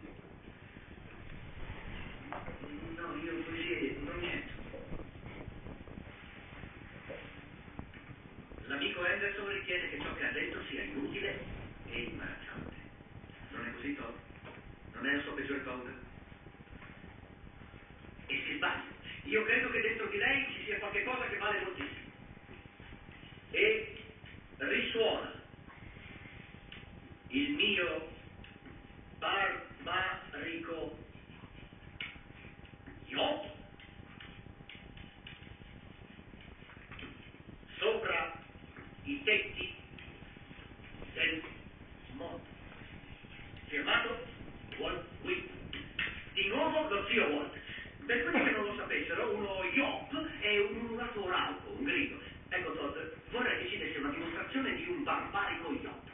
No, 2.96 3.16
io 3.16 3.34
poesie 3.44 3.98
non 4.04 4.18
niente. 4.20 4.52
L'amico 8.68 9.06
Anderson 9.22 9.50
ritiene 9.50 9.90
che 9.90 10.00
ciò 10.02 10.16
che 10.16 10.26
ha 10.26 10.32
detto 10.32 10.64
sia 10.68 10.82
inutile 10.82 11.40
e 11.92 12.02
imbarazzante. 12.02 12.74
Non 13.52 13.68
è 13.68 13.74
così, 13.74 13.96
Todd? 13.96 14.16
Non 14.94 15.06
è 15.08 15.16
la 15.16 15.22
sua 15.22 15.34
peggiore 15.36 15.60
paura? 15.60 15.92
E 18.26 18.44
si 18.48 18.56
sbaglia. 18.56 18.90
Io 19.26 19.44
credo 19.46 19.70
che 19.70 19.82
dentro 19.82 20.08
di 20.08 20.18
lei 20.18 20.46
ci 20.56 20.64
sia 20.66 20.80
qualche 20.80 21.04
cosa 21.04 21.28
che 21.28 21.38
vale 21.38 21.62
moltissimo. 21.62 22.10
E 23.52 23.96
risuona 24.58 25.34
il 27.28 27.52
mio 27.52 28.10
barbarico 29.20 30.98
yacht 33.06 33.50
sopra 37.78 38.40
i 39.04 39.24
tetti 39.24 39.74
del 41.14 41.44
mondo. 42.14 42.46
Firmato 43.68 44.26
Walt 44.78 45.06
Whitman. 45.24 45.58
Di 46.34 46.48
nuovo 46.48 46.88
lo 46.88 47.08
zio 47.08 47.26
Walt. 47.28 47.60
Per 48.06 48.24
quelli 48.24 48.44
che 48.44 48.52
non 48.52 48.66
lo 48.66 48.76
sapessero, 48.76 49.36
uno 49.36 49.64
yop 49.74 50.16
è 50.40 50.60
un 50.60 50.86
ululato 50.86 51.30
rauco, 51.30 51.72
un 51.72 51.84
grido. 51.84 52.20
Ecco 52.50 52.74
Todd, 52.74 52.98
vorrei 53.32 53.64
che 53.64 53.70
ci 53.70 53.78
desse 53.78 53.98
una 54.00 54.10
dimostrazione 54.10 54.76
di 54.76 54.88
un 54.88 55.04
barbarico 55.04 55.72
yop. 55.72 56.10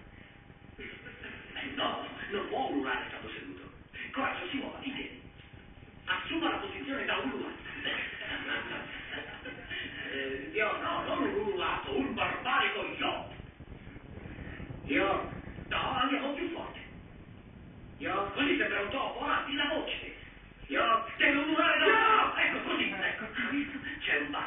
Eh 0.77 1.65
no, 1.75 2.07
non 2.31 2.47
può 2.47 2.69
ululare 2.69 3.05
stato 3.09 3.29
seduto. 3.29 3.71
Coraggio, 4.11 4.47
si 4.49 4.57
muova, 4.57 4.79
in 4.83 4.93
piedi. 4.93 5.21
Assuma 6.05 6.51
la 6.51 6.57
posizione 6.57 7.05
da 7.05 7.17
ululato. 7.17 7.65
Eh, 10.11 10.51
io, 10.53 10.81
no, 10.81 11.03
non 11.03 11.23
un 11.23 11.33
ululato, 11.33 11.97
un 11.97 12.13
barbarico 12.13 12.85
yop. 12.97 13.33
Io, 14.87 15.31
no, 15.67 15.99
andiamo 15.99 16.33
più 16.33 16.49
forte. 16.53 16.79
Io, 17.97 18.31
così 18.33 18.57
sembra 18.57 18.81
un 18.81 18.89
topo, 18.89 19.19
avanti 19.23 19.53
la 19.55 19.67
voce. 19.67 20.15
Io 20.67 21.05
devo 21.17 21.41
urlare 21.41 21.79
da 21.79 21.85
no! 21.85 22.35
Ecco 22.37 22.69
così, 22.69 22.89
ecco, 22.89 23.23
ha 23.23 23.49
visto? 23.49 23.77
C'è 23.99 24.17
un 24.19 24.31
barbaro 24.31 24.46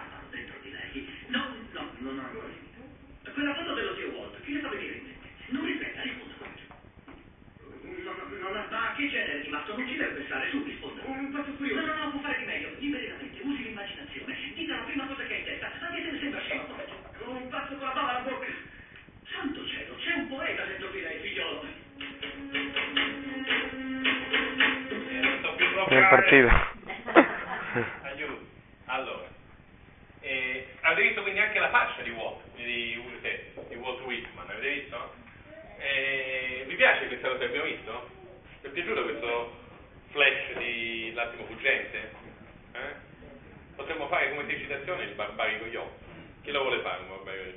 proprio 26.30 26.48
È 26.48 26.52
partito. 26.52 26.78
Aiuto. 28.02 28.38
Allora, 28.86 29.26
eh, 30.20 30.66
avete 30.80 31.02
visto 31.08 31.22
quindi 31.22 31.40
anche 31.40 31.58
la 31.58 31.70
faccia 31.70 32.02
di 32.02 32.10
Walt, 32.10 32.40
di, 32.54 32.64
di, 32.64 33.02
di 33.68 33.74
Walt 33.74 34.00
Whitman, 34.02 34.48
avete 34.48 34.80
visto? 34.80 35.14
Eh, 35.78 36.64
vi 36.68 36.74
piace 36.76 37.06
questa 37.06 37.28
cosa 37.28 37.40
che 37.40 37.44
abbiamo 37.46 37.66
visto? 37.66 38.08
Vi 38.62 38.68
è 38.68 38.70
piaciuto 38.70 39.02
questo 39.02 39.56
flash 40.10 40.58
di 40.58 41.12
l'attimo 41.14 41.44
fuggente? 41.46 41.98
Eh? 42.72 43.08
Potremmo 43.76 44.08
fare 44.08 44.30
come 44.30 44.42
esercitazione 44.42 45.04
il 45.04 45.14
barbarico 45.14 45.66
Yo. 45.66 45.90
Chi 46.42 46.50
lo 46.52 46.62
vuole 46.62 46.80
fare 46.80 47.02
un 47.02 47.08
barbarico 47.08 47.44
Yo? 47.44 47.56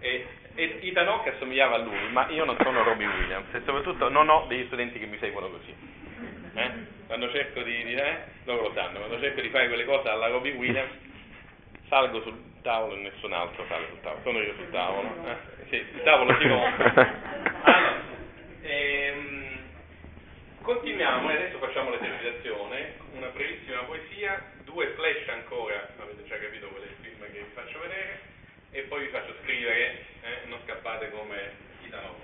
E, 0.00 0.26
e 0.54 0.78
Ethan 0.82 1.08
Hawke 1.08 1.30
assomigliava 1.30 1.76
a 1.76 1.78
lui, 1.78 2.10
ma 2.10 2.28
io 2.30 2.44
non 2.44 2.56
sono 2.62 2.82
Robbie 2.82 3.06
Williams 3.06 3.54
e 3.54 3.62
soprattutto 3.64 4.08
non 4.08 4.28
ho 4.28 4.46
degli 4.46 4.66
studenti 4.66 4.98
che 4.98 5.06
mi 5.06 5.18
seguono 5.18 5.50
così. 5.50 5.74
Eh? 6.54 6.98
Quando 7.10 7.28
cerco 7.32 7.60
di, 7.62 7.82
di 7.82 7.94
eh? 7.96 8.18
loro 8.44 8.68
lo 8.68 8.72
sanno, 8.72 8.98
quando 8.98 9.18
cerco 9.18 9.40
di 9.40 9.48
fare 9.48 9.66
quelle 9.66 9.84
cose 9.84 10.08
alla 10.08 10.28
Robbie 10.28 10.52
Williams 10.52 10.92
salgo 11.88 12.22
sul 12.22 12.38
tavolo 12.62 12.94
e 12.94 12.98
nessun 12.98 13.32
altro 13.32 13.66
sale 13.66 13.88
sul 13.88 14.00
tavolo, 14.00 14.22
sono 14.22 14.38
io 14.38 14.54
sul 14.54 14.70
tavolo. 14.70 15.08
Eh? 15.26 15.36
Sì, 15.70 15.74
il 15.74 16.02
tavolo 16.04 16.38
si 16.38 16.46
rompe. 16.46 16.84
Allora, 17.66 18.02
ehm, 18.62 19.58
continuiamo 20.62 21.30
e 21.30 21.34
adesso 21.34 21.58
facciamo 21.58 21.90
l'esercitazione, 21.90 22.94
una 23.16 23.26
brevissima 23.30 23.80
poesia, 23.80 24.44
due 24.62 24.86
flash 24.94 25.28
ancora, 25.30 25.88
avete 25.98 26.24
già 26.28 26.38
capito 26.38 26.66
il 26.66 26.94
film 27.00 27.32
che 27.32 27.38
vi 27.40 27.50
faccio 27.54 27.80
vedere, 27.80 28.20
e 28.70 28.82
poi 28.82 29.00
vi 29.06 29.08
faccio 29.08 29.34
scrivere, 29.42 30.04
eh, 30.22 30.46
non 30.46 30.60
scappate 30.64 31.10
come 31.10 31.50
Italo. 31.84 32.14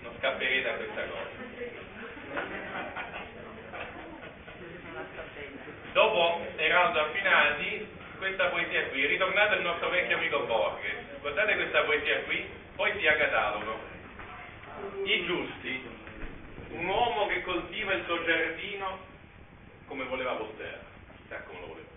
Non 0.00 0.12
scapperete 0.20 0.68
a 0.68 0.74
questa 0.74 1.04
cosa. 1.06 2.70
Dopo 5.92 6.40
Eraldo 6.56 7.00
Affinati, 7.00 7.86
questa 8.16 8.46
poesia 8.46 8.86
qui, 8.86 9.04
è 9.04 9.08
ritornato 9.08 9.56
il 9.56 9.60
nostro 9.60 9.90
vecchio 9.90 10.16
amico 10.16 10.40
Borges. 10.44 11.20
Guardate 11.20 11.54
questa 11.54 11.82
poesia 11.82 12.20
qui, 12.20 12.48
poi 12.76 12.98
sia 12.98 13.14
catalogo. 13.16 13.78
I 15.04 15.24
giusti, 15.26 15.84
un 16.70 16.86
uomo 16.86 17.26
che 17.26 17.42
coltiva 17.42 17.92
il 17.92 18.04
suo 18.06 18.24
giardino 18.24 19.00
come 19.84 20.04
voleva 20.04 20.32
Voltaire, 20.32 20.80
chissà 21.18 21.42
come 21.42 21.60
lo 21.60 21.66
voleva. 21.66 21.88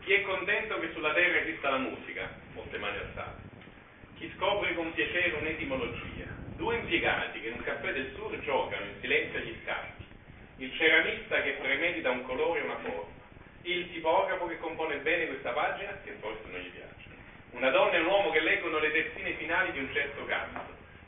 Chi 0.00 0.14
è 0.14 0.22
contento 0.22 0.80
che 0.80 0.90
sulla 0.94 1.12
terra 1.12 1.40
esista 1.40 1.68
la 1.68 1.76
musica, 1.76 2.30
molte 2.54 2.78
mani 2.78 2.96
alzate. 2.96 3.42
Chi 4.16 4.32
scopre 4.36 4.74
con 4.74 4.90
piacere 4.94 5.36
un'etimologia. 5.36 6.24
Due 6.56 6.76
impiegati 6.76 7.42
che 7.42 7.48
in 7.48 7.54
un 7.54 7.62
caffè 7.62 7.92
del 7.92 8.10
sur 8.14 8.38
giocano 8.40 8.86
in 8.86 9.00
silenzio 9.02 9.38
agli 9.38 9.54
scacchi. 9.62 10.06
Il 10.56 10.74
ceramista 10.76 11.42
che 11.42 11.58
premedita 11.60 12.10
un 12.10 12.22
colore 12.22 12.60
e 12.60 12.62
una 12.62 12.78
forma. 12.78 13.13
Il 13.66 13.90
tipografo 13.92 14.46
che 14.46 14.58
compone 14.58 14.96
bene 14.98 15.26
questa 15.26 15.52
pagina, 15.52 15.98
che 16.04 16.12
forse 16.20 16.42
non 16.50 16.60
gli 16.60 16.68
piace. 16.68 17.08
Una 17.52 17.70
donna 17.70 17.94
e 17.94 18.00
un 18.00 18.06
uomo 18.06 18.30
che 18.30 18.40
leggono 18.40 18.78
le 18.78 18.92
terzine 18.92 19.32
finali 19.36 19.72
di 19.72 19.78
un 19.78 19.90
certo 19.90 20.22
canto. 20.26 20.60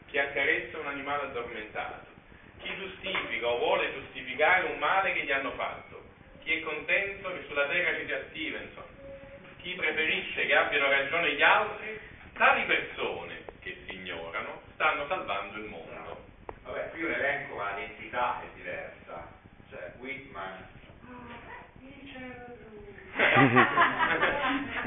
Chi 0.06 0.18
accarezza 0.18 0.78
un 0.78 0.86
animale 0.86 1.24
addormentato. 1.24 2.06
Chi 2.62 2.74
giustifica 2.78 3.46
o 3.46 3.58
vuole 3.58 3.92
giustificare 3.92 4.68
un 4.68 4.78
male 4.78 5.12
che 5.12 5.24
gli 5.24 5.32
hanno 5.32 5.50
fatto. 5.50 6.02
Chi 6.44 6.54
è 6.54 6.62
contento 6.62 7.30
che 7.30 7.44
sulla 7.46 7.66
terra 7.66 7.98
ci 7.98 8.06
sia 8.06 8.24
Stevenson. 8.30 8.84
Chi 9.60 9.74
preferisce 9.74 10.46
che 10.46 10.54
abbiano 10.54 10.88
ragione 10.88 11.34
gli 11.34 11.42
altri, 11.42 12.00
tali 12.32 12.64
persone 12.64 13.44
che 13.60 13.76
si 13.84 13.96
ignorano 13.96 14.62
stanno 14.72 15.06
salvando 15.08 15.58
il 15.58 15.64
mondo. 15.64 16.24
Vabbè, 16.62 16.88
qui 16.92 17.02
un 17.02 17.12
elenco, 17.12 17.56
ma 17.56 17.74
l'entità 17.76 18.40
è 18.40 18.46
diversa. 18.54 19.28
Cioè, 19.68 19.92
Whitman. 19.98 20.75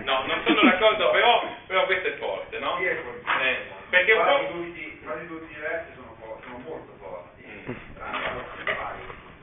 No, 0.06 0.26
non 0.26 0.42
sono 0.46 0.62
d'accordo, 0.62 1.12
però, 1.12 1.44
però 1.66 1.86
questo 1.86 2.08
è 2.10 2.14
forte, 2.18 2.60
no? 2.60 2.78
Sì, 2.78 2.86
è 2.86 2.96
forte. 3.02 3.50
Eh, 3.50 3.58
perché 3.90 4.14
un 4.14 4.24
quasi 4.24 4.46
po'... 4.46 4.52
tutti, 4.52 5.00
quasi 5.04 5.28
tutti 5.28 5.52
i 5.52 5.60
versi 5.60 5.92
sono, 5.96 6.16
fo- 6.20 6.40
sono 6.44 6.58
molto 6.60 6.94
forti. 7.00 7.44
Mm. 7.46 7.74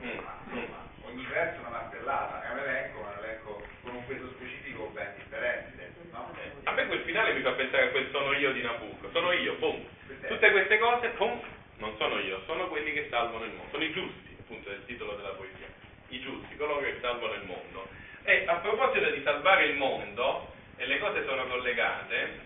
Mm, 0.03 0.17
Ma, 0.23 0.39
insomma, 0.51 0.87
ogni 1.05 1.25
verso 1.29 1.57
è 1.57 1.59
una 1.59 1.69
martellata, 1.69 2.47
è 2.47 2.51
un 2.51 2.59
elenco, 2.59 3.01
ma 3.01 3.09
un 3.09 3.23
elenco 3.23 3.61
con 3.83 3.95
un 3.95 4.05
peso 4.07 4.27
specifico 4.37 4.89
ben 4.93 5.13
differente. 5.15 5.91
No? 6.11 6.31
A 6.63 6.71
me 6.71 6.87
quel 6.87 7.01
finale 7.01 7.33
mi 7.33 7.41
fa 7.41 7.51
pensare 7.51 7.87
a 7.87 7.89
quel 7.89 8.09
sono 8.11 8.33
io 8.33 8.51
di 8.53 8.61
Nabucco, 8.61 9.09
sono 9.11 9.31
io, 9.33 9.55
pum. 9.55 9.83
Tutte 10.27 10.51
queste 10.51 10.77
cose, 10.79 11.09
pum, 11.09 11.39
non 11.77 11.95
sono 11.97 12.19
io, 12.19 12.41
sono 12.45 12.67
quelli 12.67 12.93
che 12.93 13.07
salvano 13.09 13.43
il 13.45 13.51
mondo, 13.51 13.71
sono 13.71 13.83
i 13.83 13.91
giusti, 13.91 14.35
appunto 14.39 14.69
è 14.69 14.73
il 14.73 14.85
titolo 14.85 15.15
della 15.15 15.29
poesia, 15.29 15.67
i 16.09 16.19
giusti, 16.21 16.55
coloro 16.55 16.79
che 16.81 16.97
salvano 17.01 17.33
il 17.33 17.43
mondo. 17.45 17.87
E 18.29 18.43
a 18.45 18.55
proposito 18.55 19.09
di 19.09 19.21
salvare 19.23 19.67
il 19.67 19.77
mondo, 19.77 20.51
e 20.75 20.85
le 20.85 20.99
cose 20.99 21.23
sono 21.25 21.47
collegate, 21.47 22.39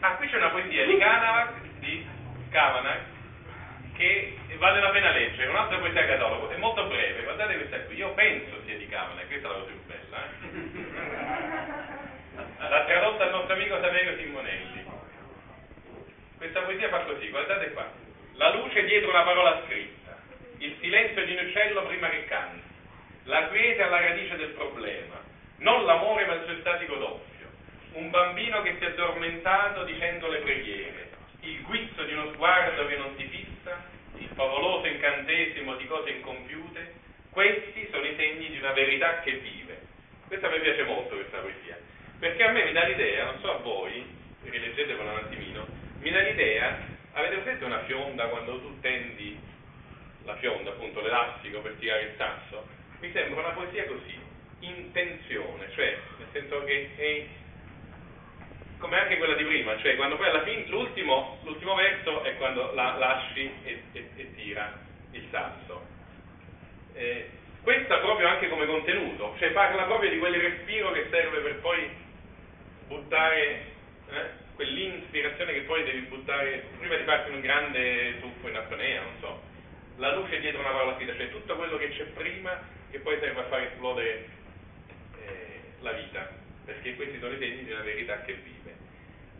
ah, 0.00 0.16
qui 0.16 0.28
c'è 0.28 0.36
una 0.36 0.48
poesia 0.48 0.84
di 0.84 0.98
Kavanagh, 0.98 1.54
di 1.78 2.04
Kavanagh 2.50 3.04
che 3.94 4.36
vale 4.56 4.80
la 4.80 4.90
pena 4.90 5.12
leggere, 5.12 5.48
un'altra 5.48 5.78
poesia 5.78 6.06
catalogo, 6.06 6.50
è 6.50 6.56
molto 6.56 6.86
breve, 6.86 7.22
guardate 7.22 7.54
questa 7.54 7.78
qui, 7.82 7.94
io 7.94 8.10
penso 8.14 8.62
sia 8.64 8.76
di 8.76 8.88
Kavanagh, 8.88 9.28
questa 9.28 9.46
è 9.46 9.50
la 9.52 9.58
cosa 9.58 9.70
più 9.70 9.80
bella, 9.86 10.24
eh? 12.58 12.68
l'ha 12.68 12.84
tradotta 12.84 13.24
il 13.26 13.30
nostro 13.30 13.54
amico 13.54 13.80
Saverio 13.80 14.16
Simonelli. 14.16 14.84
Questa 16.36 16.62
poesia 16.62 16.88
fa 16.88 17.04
così, 17.04 17.28
guardate 17.28 17.70
qua, 17.70 17.88
la 18.34 18.52
luce 18.54 18.84
dietro 18.86 19.10
una 19.10 19.22
parola 19.22 19.62
scritta, 19.66 20.18
il 20.58 20.76
silenzio 20.80 21.24
di 21.24 21.36
un 21.36 21.46
uccello 21.46 21.86
prima 21.86 22.08
che 22.08 22.24
canti, 22.24 22.65
la 23.26 23.48
quiete 23.48 23.82
alla 23.82 24.00
radice 24.00 24.36
del 24.36 24.50
problema, 24.50 25.20
non 25.58 25.84
l'amore 25.84 26.26
ma 26.26 26.34
il 26.34 26.44
suo 26.44 26.52
estatico 26.54 26.94
doppio, 26.94 27.48
un 27.92 28.10
bambino 28.10 28.62
che 28.62 28.76
si 28.78 28.84
è 28.84 28.88
addormentato 28.88 29.84
dicendo 29.84 30.28
le 30.28 30.38
preghiere, 30.38 31.10
il 31.40 31.62
guizzo 31.62 32.04
di 32.04 32.12
uno 32.12 32.32
sguardo 32.32 32.86
che 32.86 32.96
non 32.96 33.14
si 33.16 33.24
fissa, 33.26 33.82
il 34.18 34.28
favoloso 34.34 34.86
incantesimo 34.86 35.74
di 35.74 35.86
cose 35.86 36.10
incompiute, 36.10 36.94
questi 37.30 37.88
sono 37.90 38.04
i 38.04 38.14
segni 38.16 38.48
di 38.48 38.58
una 38.58 38.72
verità 38.72 39.20
che 39.20 39.32
vive. 39.32 39.84
Questa 40.26 40.48
mi 40.48 40.60
piace 40.60 40.84
molto 40.84 41.14
questa 41.14 41.38
poesia, 41.38 41.78
perché 42.18 42.42
a 42.44 42.50
me 42.50 42.64
mi 42.64 42.72
dà 42.72 42.84
l'idea, 42.84 43.24
non 43.24 43.38
so 43.40 43.52
a 43.52 43.58
voi, 43.58 44.04
rileggetevela 44.42 45.12
un 45.12 45.18
attimino, 45.18 45.66
mi 46.00 46.10
dà 46.10 46.20
l'idea, 46.20 46.78
avete 47.12 47.36
presente 47.38 47.64
una 47.64 47.82
fionda 47.84 48.26
quando 48.26 48.60
tu 48.60 48.80
tendi 48.80 49.38
la 50.24 50.36
fionda, 50.36 50.70
appunto 50.70 51.00
l'elastico 51.00 51.60
per 51.60 51.74
tirare 51.78 52.02
il 52.02 52.14
sasso? 52.16 52.75
Mi 53.00 53.12
sembra 53.12 53.40
una 53.40 53.50
poesia 53.50 53.84
così, 53.86 54.18
in 54.60 54.90
tensione, 54.92 55.70
cioè 55.74 55.98
nel 56.18 56.28
senso 56.32 56.64
che 56.64 56.90
è 56.96 57.26
come 58.78 58.98
anche 58.98 59.18
quella 59.18 59.34
di 59.34 59.44
prima, 59.44 59.76
cioè 59.78 59.96
quando 59.96 60.16
poi 60.16 60.28
alla 60.28 60.42
fine 60.42 60.66
l'ultimo, 60.66 61.38
l'ultimo 61.44 61.74
verso 61.74 62.22
è 62.24 62.36
quando 62.36 62.72
la 62.74 62.96
lasci 62.96 63.50
e, 63.64 63.82
e- 63.92 64.10
e 64.16 64.34
tira 64.34 64.72
il 65.12 65.24
sasso. 65.30 65.84
Eh, 66.94 67.28
questa 67.62 67.98
proprio 67.98 68.28
anche 68.28 68.48
come 68.48 68.66
contenuto, 68.66 69.34
cioè 69.38 69.50
parla 69.50 69.84
proprio 69.84 70.10
di 70.10 70.18
quel 70.18 70.34
respiro 70.34 70.92
che 70.92 71.06
serve 71.10 71.38
per 71.40 71.60
poi 71.60 71.90
buttare 72.86 73.62
eh, 74.08 74.30
quell'inspirazione 74.54 75.52
che 75.52 75.60
poi 75.62 75.84
devi 75.84 76.00
buttare 76.00 76.64
prima 76.78 76.96
di 76.96 77.04
farti 77.04 77.30
un 77.30 77.40
grande 77.40 78.20
tuffo 78.20 78.48
in 78.48 78.56
apnea, 78.56 79.02
non 79.02 79.14
so. 79.20 79.42
La 79.96 80.14
luce 80.14 80.40
dietro 80.40 80.60
una 80.60 80.70
parola 80.70 80.94
scritta, 80.96 81.16
cioè 81.16 81.30
tutto 81.30 81.56
quello 81.56 81.76
che 81.76 81.90
c'è 81.90 82.04
prima 82.04 82.74
che 82.90 82.98
poi 83.00 83.18
serve 83.20 83.40
a 83.40 83.44
far 83.44 83.62
esplodere 83.62 84.28
eh, 85.20 85.60
la 85.80 85.92
vita, 85.92 86.28
perché 86.64 86.94
questi 86.96 87.18
sono 87.18 87.34
i 87.34 87.38
segni 87.38 87.64
di 87.64 87.72
una 87.72 87.82
verità 87.82 88.22
che 88.22 88.34
vive. 88.34 88.74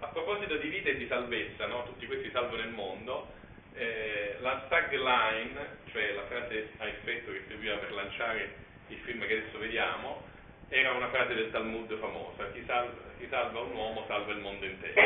A 0.00 0.09
proposito 0.09 0.56
di 0.56 0.68
vita 0.68 0.90
e 0.90 0.96
di 0.96 1.06
salvezza, 1.06 1.66
no? 1.66 1.85
tutti 1.85 2.06
questi 2.06 2.30
salvano 2.30 2.62
il 2.62 2.70
mondo, 2.70 3.32
eh, 3.74 4.37
la 4.40 4.66
tagline, 4.68 5.78
cioè 5.90 6.12
la 6.12 6.24
frase 6.26 6.70
a 6.78 6.87
effetto 6.87 7.32
che 7.32 7.42
serviva 7.48 7.76
per 7.76 7.92
lanciare 7.92 8.54
il 8.88 8.98
film 8.98 9.26
che 9.26 9.38
adesso 9.38 9.59
vediamo, 9.59 10.22
era 10.68 10.92
una 10.92 11.09
frase 11.09 11.35
del 11.35 11.50
Talmud 11.50 11.96
famosa, 11.98 12.50
chi 12.52 12.62
salva, 12.66 12.94
chi 13.18 13.26
salva 13.28 13.61
un 13.61 13.74
uomo 13.74 14.04
salva 14.06 14.32
il 14.32 14.38
mondo 14.38 14.64
intero. 14.64 15.00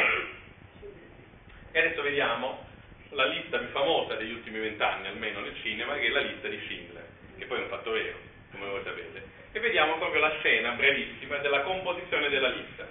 E 1.73 1.79
adesso 1.79 2.03
vediamo 2.03 2.67
la 3.11 3.27
lista 3.27 3.59
più 3.59 3.69
famosa 3.69 4.15
degli 4.15 4.33
ultimi 4.33 4.59
vent'anni, 4.59 5.07
almeno 5.07 5.41
nel 5.41 5.55
cinema, 5.63 5.95
che 5.95 6.07
è 6.07 6.11
la 6.11 6.21
lista 6.21 6.49
di 6.49 6.59
Schindler, 6.65 7.07
che 7.39 7.45
poi 7.47 7.59
è 7.59 7.63
un 7.63 7.69
fatto 7.69 7.91
vero, 7.93 8.19
come 8.53 8.67
voi 8.67 8.83
sapete. 8.85 9.23
E 9.53 9.61
vediamo 9.61 9.97
proprio 9.99 10.21
la 10.21 10.37
scena 10.39 10.73
brevissima 10.73 11.39
della 11.39 11.63
composizione 11.63 12.29
della 12.29 12.49
lista. 12.49 12.87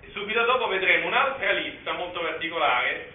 E 0.00 0.10
subito 0.10 0.44
dopo 0.44 0.68
vedremo 0.68 1.06
un'altra 1.06 1.52
lista 1.52 1.92
molto 1.92 2.20
particolare, 2.20 3.12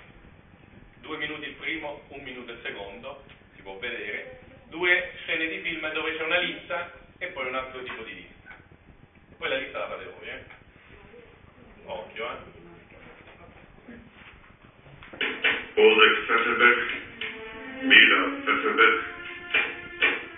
due 1.01 1.17
minuti 1.17 1.47
il 1.47 1.53
primo, 1.53 2.01
un 2.09 2.21
minuto 2.23 2.51
il 2.51 2.59
secondo, 2.63 3.23
si 3.55 3.61
può 3.61 3.77
vedere, 3.77 4.39
due 4.69 5.11
scene 5.23 5.47
di 5.47 5.59
film 5.59 5.91
dove 5.93 6.17
c'è 6.17 6.23
una 6.23 6.39
lista 6.39 6.91
e 7.19 7.27
poi 7.27 7.47
un 7.47 7.55
altro 7.55 7.83
tipo 7.83 8.01
di 8.03 8.15
lista. 8.15 8.55
Poi 9.37 9.49
la 9.49 9.57
lista 9.57 9.79
la 9.79 9.87
fate 9.87 10.05
voi, 10.05 10.27
eh? 10.29 10.43
Occhio, 11.85 12.29
eh? 12.31 12.53
Oleg 15.75 16.25
Pfefferberg, 16.25 16.91
Mila 17.81 18.41
Pfefferberg, 18.43 19.14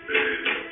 eh, 0.08 0.67